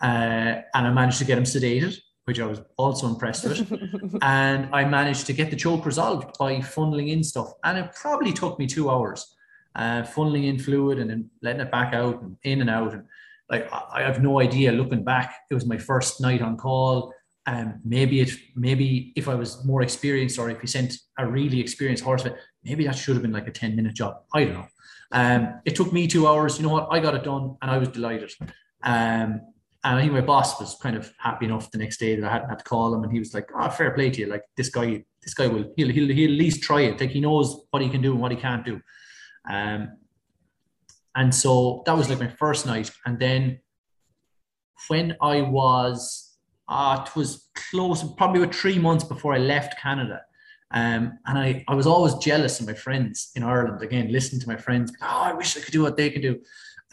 [0.03, 4.69] Uh, and I managed to get him sedated, which I was also impressed with and
[4.73, 7.53] I managed to get the choke resolved by funneling in stuff.
[7.63, 9.35] And it probably took me two hours,
[9.77, 12.95] uh, funneling in fluid and then letting it back out and in and out.
[12.95, 13.05] And
[13.49, 14.73] like I have no idea.
[14.73, 17.13] Looking back, it was my first night on call.
[17.47, 21.61] Um, maybe it, maybe if I was more experienced, or if he sent a really
[21.61, 22.35] experienced horseman,
[22.65, 24.23] maybe that should have been like a ten minute job.
[24.33, 24.67] I don't know.
[25.13, 26.59] Um, it took me two hours.
[26.59, 26.89] You know what?
[26.91, 28.33] I got it done, and I was delighted.
[28.83, 29.41] Um,
[29.85, 32.33] and I think my boss was kind of happy enough the next day that I
[32.33, 34.27] hadn't had to call him, and he was like, "Oh, fair play to you.
[34.27, 37.01] Like this guy, this guy will he'll he'll, he'll at least try it.
[37.01, 38.81] Like he knows what he can do and what he can't do."
[39.49, 39.99] Um,
[41.15, 43.61] and so that was like my first night, and then
[44.89, 46.37] when I was,
[46.69, 50.23] uh, it was close, probably about three months before I left Canada.
[50.75, 53.81] Um, and I, I was always jealous of my friends in Ireland.
[53.81, 56.41] Again, listening to my friends, oh, I wish I could do what they could do.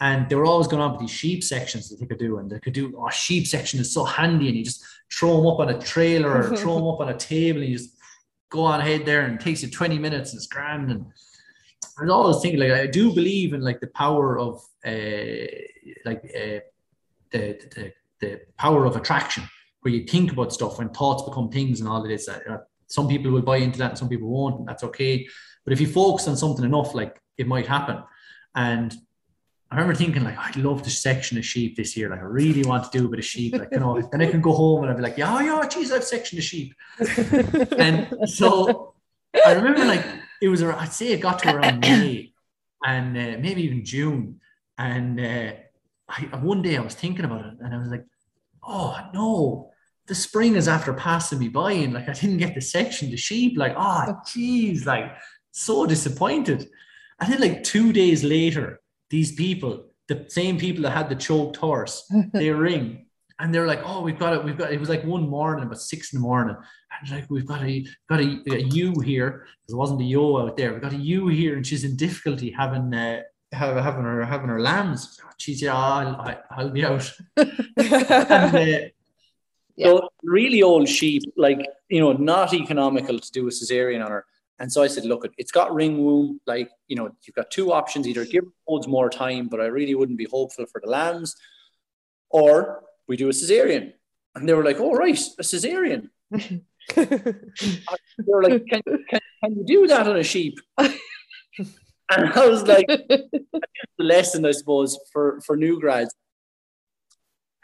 [0.00, 2.38] And they were always going on with these sheep sections that they could do.
[2.38, 4.48] And they could do, oh, sheep section is so handy.
[4.48, 7.16] And you just throw them up on a trailer or throw them up on a
[7.16, 7.96] table and you just
[8.50, 10.90] go on ahead there and it takes you 20 minutes and it's grand.
[10.90, 11.06] And
[11.98, 15.46] I was always thinking, like, I do believe in like the power of, uh,
[16.04, 16.60] like, uh,
[17.30, 19.42] the, the, the power of attraction
[19.80, 22.28] where you think about stuff when thoughts become things and all of this.
[22.28, 22.58] Uh,
[22.92, 24.58] some people will buy into that and some people won't.
[24.58, 25.26] And that's okay.
[25.64, 28.02] But if you focus on something enough, like it might happen.
[28.54, 28.94] And
[29.70, 32.10] I remember thinking, like, I'd love to section a sheep this year.
[32.10, 33.54] Like, I really want to do a bit of sheep.
[33.56, 35.90] Like, you know, then I can go home and I'd be like, yeah, yeah, geez,
[35.90, 36.74] I've sectioned a sheep.
[37.78, 38.92] and so
[39.46, 40.04] I remember, like,
[40.42, 42.34] it was, ar- I'd say it got to around May
[42.84, 44.40] and uh, maybe even June.
[44.76, 45.52] And uh,
[46.06, 48.04] I, one day I was thinking about it and I was like,
[48.62, 49.71] oh, no,
[50.06, 53.16] the spring is after passing me by and like I didn't get the section the
[53.16, 53.56] sheep.
[53.56, 55.12] Like, oh, geez, like,
[55.52, 56.68] so disappointed.
[57.20, 58.80] And then, like, two days later,
[59.10, 63.06] these people, the same people that had the choked horse, they ring
[63.42, 64.44] and they're like, "Oh, we've got it.
[64.44, 67.46] We've got." It was like one morning, about six in the morning, and like, "We've
[67.46, 69.46] got a got a, a ewe here.
[69.66, 70.72] There wasn't a yo out there.
[70.72, 73.22] We've got a ewe here, and she's in difficulty having uh,
[73.52, 75.20] having her having her lambs.
[75.38, 77.12] She's yeah, I'll, I'll be out.
[77.36, 78.78] and, uh,
[79.76, 79.86] yeah.
[79.86, 84.24] So really old sheep, like you know, not economical to do a cesarean on her.
[84.58, 86.40] And so I said, look, it's got ring womb.
[86.46, 89.94] Like you know, you've got two options: either give holds more time, but I really
[89.94, 91.36] wouldn't be hopeful for the lambs,
[92.30, 93.92] or we do a cesarean.
[94.34, 97.12] And they were like, "Oh right, a cesarean." they
[98.26, 100.58] were like, can, can, can you do that on a sheep?"
[102.16, 103.30] And I was like, the
[103.98, 106.14] lesson, I suppose, for, for new grads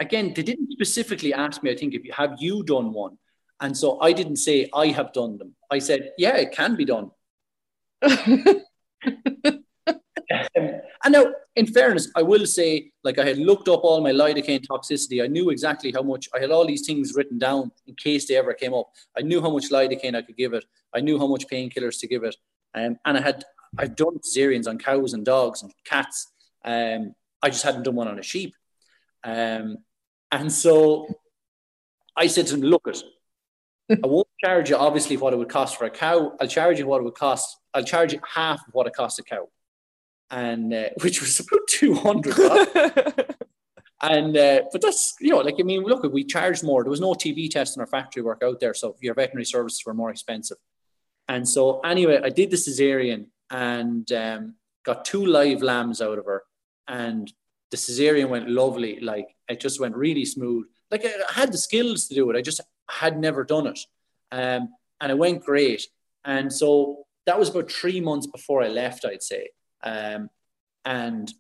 [0.01, 3.19] again, they didn't specifically ask me, I think, if you have you done one?
[3.61, 5.55] And so I didn't say I have done them.
[5.71, 7.11] I said, yeah, it can be done.
[8.03, 8.63] um,
[11.05, 14.65] and now, in fairness, I will say, like I had looked up all my lidocaine
[14.65, 15.25] toxicity.
[15.25, 16.29] I knew exactly how much.
[16.35, 18.91] I had all these things written down in case they ever came up.
[19.17, 20.65] I knew how much lidocaine I could give it.
[20.95, 22.37] I knew how much painkillers to give it.
[22.75, 23.45] Um, and I had
[23.77, 26.33] I'd done cesareans on cows and dogs and cats.
[26.65, 28.55] Um, I just hadn't done one on a sheep.
[29.25, 29.79] Um,
[30.31, 31.09] and so
[32.17, 33.03] I said to him, look it,
[33.91, 36.37] I won't charge you obviously what it would cost for a cow.
[36.41, 37.57] I'll charge you what it would cost.
[37.75, 39.49] I'll charge you half of what it costs a cow.
[40.31, 43.35] And uh, which was about 200.
[44.03, 47.01] and uh, but that's you know like I mean look we charged more there was
[47.01, 50.11] no TB test in our factory work out there so your veterinary services were more
[50.11, 50.57] expensive
[51.27, 54.55] and so anyway I did the cesarean and um,
[54.85, 56.45] got two live lambs out of her
[56.87, 57.33] and
[57.71, 58.99] the cesarean went lovely.
[59.01, 60.67] Like it just went really smooth.
[60.91, 62.37] Like I had the skills to do it.
[62.37, 63.81] I just had never done it.
[64.31, 64.71] Um,
[65.01, 65.87] and it went great.
[66.25, 69.51] And so that was about three months before I left, I'd say.
[69.83, 70.31] Um,
[70.85, 71.33] and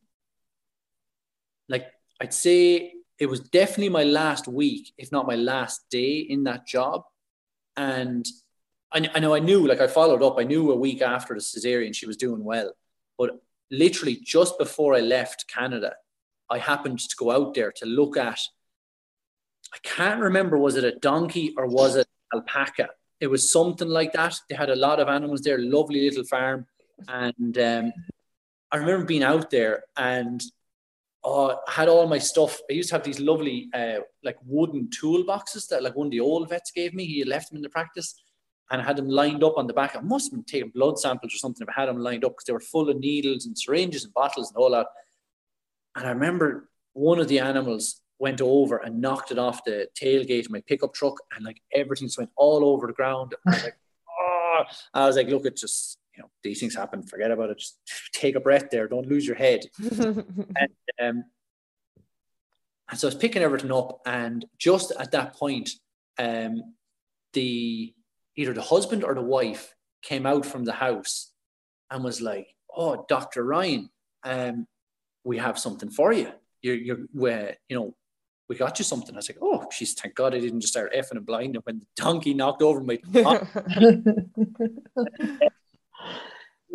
[1.68, 1.86] like
[2.20, 6.66] I'd say it was definitely my last week, if not my last day in that
[6.66, 7.02] job.
[7.76, 8.26] And
[8.92, 11.40] I, I know I knew, like I followed up, I knew a week after the
[11.40, 12.72] cesarean she was doing well.
[13.16, 13.40] But
[13.70, 15.94] literally just before I left Canada,
[16.50, 18.40] I happened to go out there to look at.
[19.72, 22.88] I can't remember was it a donkey or was it alpaca?
[23.20, 24.36] It was something like that.
[24.48, 26.66] They had a lot of animals there, lovely little farm,
[27.08, 27.92] and um,
[28.70, 30.42] I remember being out there and
[31.24, 32.60] uh, I had all my stuff.
[32.70, 36.20] I used to have these lovely uh, like wooden toolboxes that like one of the
[36.20, 37.04] old vets gave me.
[37.04, 38.22] He left them in the practice
[38.70, 39.96] and I had them lined up on the back.
[39.96, 42.32] I must have been taking blood samples or something if I had them lined up
[42.32, 44.86] because they were full of needles and syringes and bottles and all that.
[45.98, 50.46] And I remember one of the animals went over and knocked it off the tailgate
[50.46, 53.34] of my pickup truck, and like everything just went all over the ground.
[53.46, 53.78] I was like,
[54.08, 54.62] oh,
[54.94, 57.02] I was like, look, it just you know these things happen.
[57.02, 57.58] Forget about it.
[57.58, 57.78] Just
[58.12, 58.86] take a breath there.
[58.86, 59.62] Don't lose your head.
[59.90, 60.70] and
[61.02, 61.24] um,
[62.90, 65.70] and so I was picking everything up, and just at that point,
[66.16, 66.74] um,
[67.32, 67.92] the
[68.36, 71.32] either the husband or the wife came out from the house
[71.90, 73.90] and was like, "Oh, Doctor Ryan,
[74.22, 74.68] um,
[75.28, 76.32] we have something for you.
[76.62, 77.30] You're, you're, we,
[77.68, 77.94] you know,
[78.48, 79.14] we got you something.
[79.14, 81.54] I was like, oh, she's thank God I didn't just start effing and blind.
[81.54, 83.22] And when the donkey knocked over my, we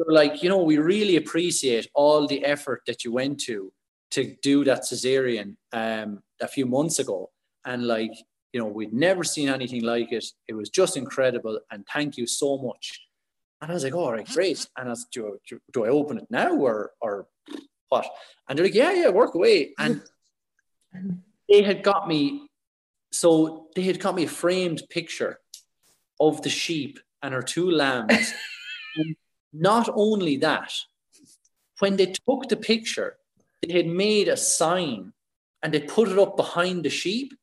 [0.07, 3.73] like, you know, we really appreciate all the effort that you went to
[4.11, 7.31] to do that cesarean um, a few months ago.
[7.65, 8.13] And like,
[8.53, 10.25] you know, we'd never seen anything like it.
[10.47, 11.59] It was just incredible.
[11.71, 13.01] And thank you so much.
[13.61, 14.67] And I was like, oh, all right, great.
[14.77, 17.25] And I was, do, do, do I open it now or, or
[17.89, 18.05] what?
[18.47, 19.73] And they're like, yeah, yeah, work away.
[19.77, 20.01] And
[21.49, 22.47] they had got me,
[23.11, 25.39] so they had got me a framed picture
[26.19, 28.33] of the sheep and her two lambs.
[29.53, 30.73] not only that,
[31.79, 33.17] when they took the picture,
[33.61, 35.13] they had made a sign
[35.61, 37.33] and they put it up behind the sheep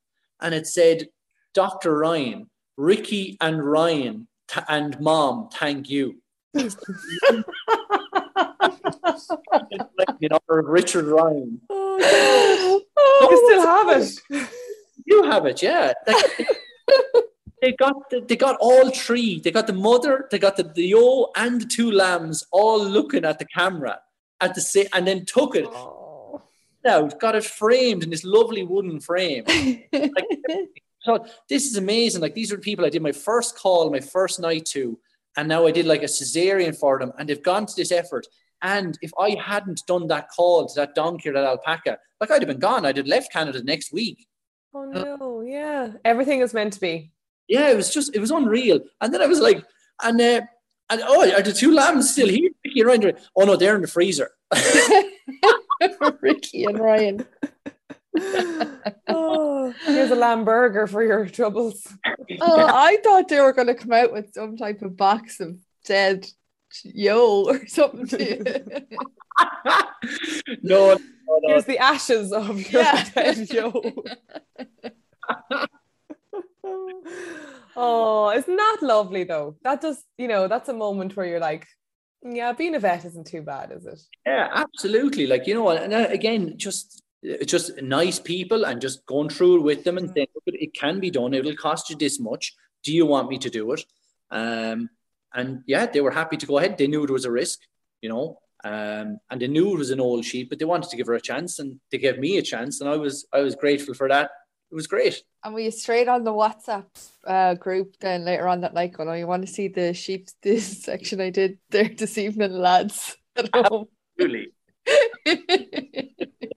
[0.40, 1.08] and it said,
[1.54, 1.96] Dr.
[1.96, 6.16] Ryan, Ricky and Ryan t- and mom, thank you.
[10.20, 11.60] in honor of Richard Ryan.
[11.68, 14.48] Oh, oh, you still have it.
[15.04, 15.92] You have it, yeah.
[17.62, 19.40] they got the, they got all three.
[19.40, 23.24] They got the mother, they got the the O and the two lambs all looking
[23.24, 24.00] at the camera
[24.40, 25.66] at the same, and then took it.
[25.66, 26.42] Oh.
[26.84, 29.44] Now got it framed in this lovely wooden frame.
[29.92, 30.14] like,
[31.00, 32.22] so this is amazing.
[32.22, 34.98] Like these are the people I did my first call, my first night to,
[35.36, 38.26] and now I did like a cesarean for them, and they've gone to this effort.
[38.62, 42.42] And if I hadn't done that call to that donkey or that alpaca, like I'd
[42.42, 42.84] have been gone.
[42.84, 44.26] I'd have left Canada next week.
[44.74, 45.92] Oh no, yeah.
[46.04, 47.10] Everything is meant to be.
[47.48, 48.80] Yeah, it was just it was unreal.
[49.00, 49.64] And then I was like,
[50.02, 50.42] and uh,
[50.90, 52.50] and oh, are the two lambs still here?
[52.64, 53.16] Ricky and Ryan.
[53.36, 54.30] Oh no, they're in the freezer.
[56.20, 57.26] Ricky and Ryan.
[59.08, 61.86] oh, here's a lamb burger for your troubles.
[62.40, 65.56] Oh, I thought they were going to come out with some type of box of
[65.84, 66.26] dead
[66.84, 68.44] yo or something to you.
[70.62, 71.48] no, no, no.
[71.48, 73.04] Here's the ashes of your Yeah.
[73.14, 73.72] dead yo.
[77.76, 79.56] oh, isn't that lovely though?
[79.62, 81.66] That just, you know, that's a moment where you're like,
[82.22, 84.00] yeah, being a vet isn't too bad, is it?
[84.26, 85.26] Yeah, absolutely.
[85.26, 89.56] Like you know, and uh, again, just it's just nice people and just going through
[89.56, 91.32] it with them and saying, "Look, it can be done.
[91.32, 92.54] It'll cost you this much.
[92.84, 93.84] Do you want me to do it?"
[94.30, 94.90] Um,
[95.34, 96.78] and yeah, they were happy to go ahead.
[96.78, 97.60] They knew it was a risk,
[98.02, 100.96] you know, um, and they knew it was an old sheep, but they wanted to
[100.96, 103.54] give her a chance, and they gave me a chance, and I was I was
[103.54, 104.30] grateful for that.
[104.70, 105.22] It was great.
[105.42, 106.86] And were you straight on the WhatsApp
[107.26, 110.28] uh, group then later on that night going, oh, you want to see the sheep
[110.42, 113.16] this section I did there this evening, lads?
[113.36, 113.86] At home.
[114.18, 114.52] Really,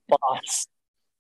[0.10, 0.68] boss.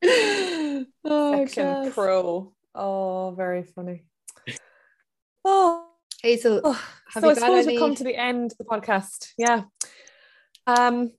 [0.04, 1.94] oh, Section class.
[1.94, 2.54] pro.
[2.76, 4.04] Oh, very funny.
[5.46, 5.83] Oh,
[6.24, 6.72] Hazell, oh.
[7.14, 9.34] Have so you I got suppose any- we've come to the end of the podcast.
[9.38, 9.64] Yeah.
[10.66, 11.12] Um,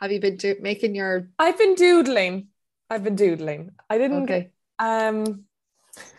[0.00, 2.48] have you been do- making your I've been doodling.
[2.90, 3.70] I've been doodling.
[3.88, 4.50] I didn't okay?
[4.78, 5.44] Um,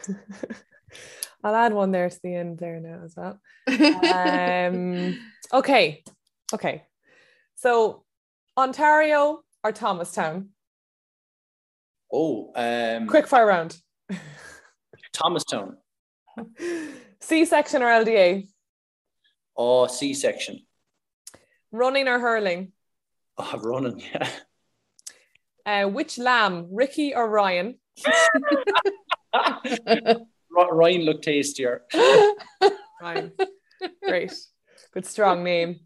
[1.44, 3.40] I'll add one there to the end there now as well.
[3.68, 5.20] Um,
[5.54, 6.04] okay,
[6.54, 6.84] okay.
[7.56, 8.04] So
[8.58, 10.50] Ontario or Thomastown?
[12.12, 13.78] Oh, um, Quick fire round.
[15.14, 15.78] Thomastown.
[17.22, 18.48] C-section or LDA?
[19.56, 20.60] Oh, C-section.
[21.72, 22.72] Running or hurling?
[23.38, 24.00] Oh, running.
[24.00, 24.30] Yeah.
[25.66, 27.78] Uh, which lamb, Ricky or Ryan?
[30.72, 31.84] Ryan looked tastier.
[33.02, 33.32] Ryan.
[34.04, 34.34] Great.
[34.94, 35.82] Good strong name.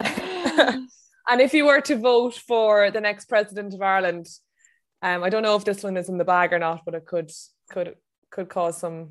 [0.00, 4.26] and if you were to vote for the next president of Ireland,
[5.02, 7.04] um, I don't know if this one is in the bag or not, but it
[7.04, 7.30] could
[7.70, 7.96] could
[8.30, 9.10] could cause some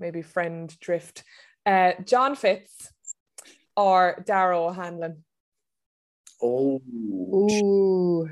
[0.00, 1.22] maybe friend drift.
[1.64, 2.90] Uh, John Fitz
[3.76, 5.24] or Darrow O'Hanlon.
[6.42, 6.80] Oh,
[7.34, 8.28] Ooh.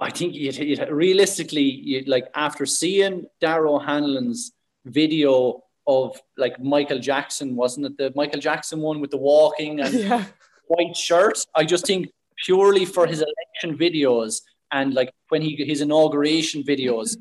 [0.00, 4.52] I think you'd, you'd realistically, you'd like after seeing Darrow Hanlon's
[4.84, 9.92] video of like Michael Jackson, wasn't it the Michael Jackson one with the walking and
[10.00, 10.24] Yeah.
[10.68, 11.38] white shirt?
[11.54, 12.08] I just think
[12.44, 14.40] purely for his election videos
[14.72, 17.16] and like when he his inauguration videos,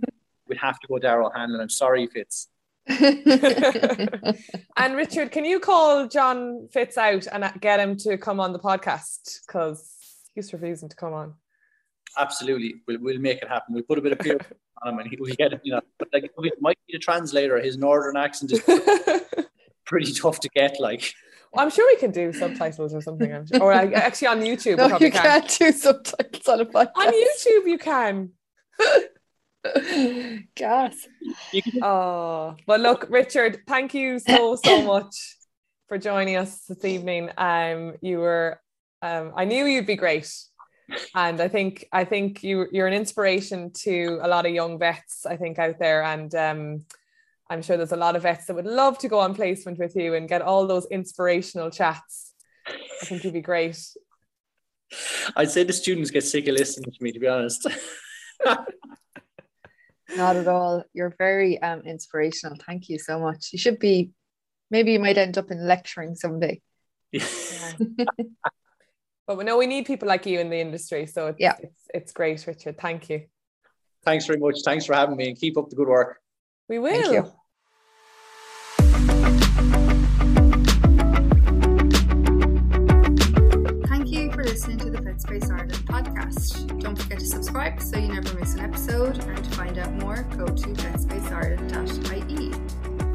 [0.50, 1.62] we'd have to go Darrow Hanlon.
[1.62, 2.50] I'm sorry, Fitz.
[2.90, 4.36] and
[4.96, 9.42] Richard, can you call John Fitz out and get him to come on the podcast?
[9.46, 9.96] Because
[10.34, 11.36] he's refusing to come on.
[12.18, 13.76] Absolutely, we'll, we'll make it happen.
[13.76, 14.40] We'll put a bit of fear
[14.84, 15.62] on him, and he, we'll get it.
[15.64, 17.60] You know, but like we might need a translator.
[17.60, 18.62] His northern accent is
[19.86, 20.80] pretty tough to get.
[20.80, 21.14] Like,
[21.54, 23.32] Well, I'm sure we can do subtitles or something.
[23.32, 23.62] I'm sure.
[23.62, 25.22] Or like, actually on YouTube, no, you can.
[25.22, 26.96] can't do subtitles on a podcast.
[26.96, 28.32] On YouTube, you can.
[30.56, 30.96] Gas.
[31.52, 35.38] you Oh, well, look, Richard, thank you so so much
[35.88, 37.30] for joining us this evening.
[37.38, 38.60] Um, you were,
[39.02, 40.32] um, I knew you'd be great,
[41.16, 45.26] and I think I think you you're an inspiration to a lot of young vets.
[45.26, 46.86] I think out there, and um,
[47.50, 49.96] I'm sure there's a lot of vets that would love to go on placement with
[49.96, 52.34] you and get all those inspirational chats.
[52.68, 53.80] I think you'd be great.
[55.36, 57.68] I'd say the students get sick of listening to me, to be honest.
[60.16, 60.84] Not at all.
[60.94, 62.58] You're very um, inspirational.
[62.66, 63.50] Thank you so much.
[63.52, 64.12] You should be,
[64.72, 66.62] maybe you might end up in lecturing someday.
[67.12, 67.74] Yeah.
[69.28, 71.56] but we know we need people like you in the industry, so it's, Yeah.
[71.60, 72.78] it's it's great, Richard.
[72.78, 73.26] Thank you.
[74.04, 74.58] Thanks very much.
[74.64, 76.20] Thanks for having me, and keep up the good work.
[76.68, 77.36] We will.
[84.60, 86.82] Listening to the Vetspace Ireland podcast.
[86.82, 89.18] Don't forget to subscribe so you never miss an episode.
[89.24, 92.52] And to find out more, go to vetspaceIreland.ie.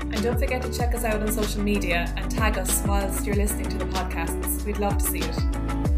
[0.00, 3.36] And don't forget to check us out on social media and tag us whilst you're
[3.36, 4.64] listening to the podcasts.
[4.64, 5.93] We'd love to see it.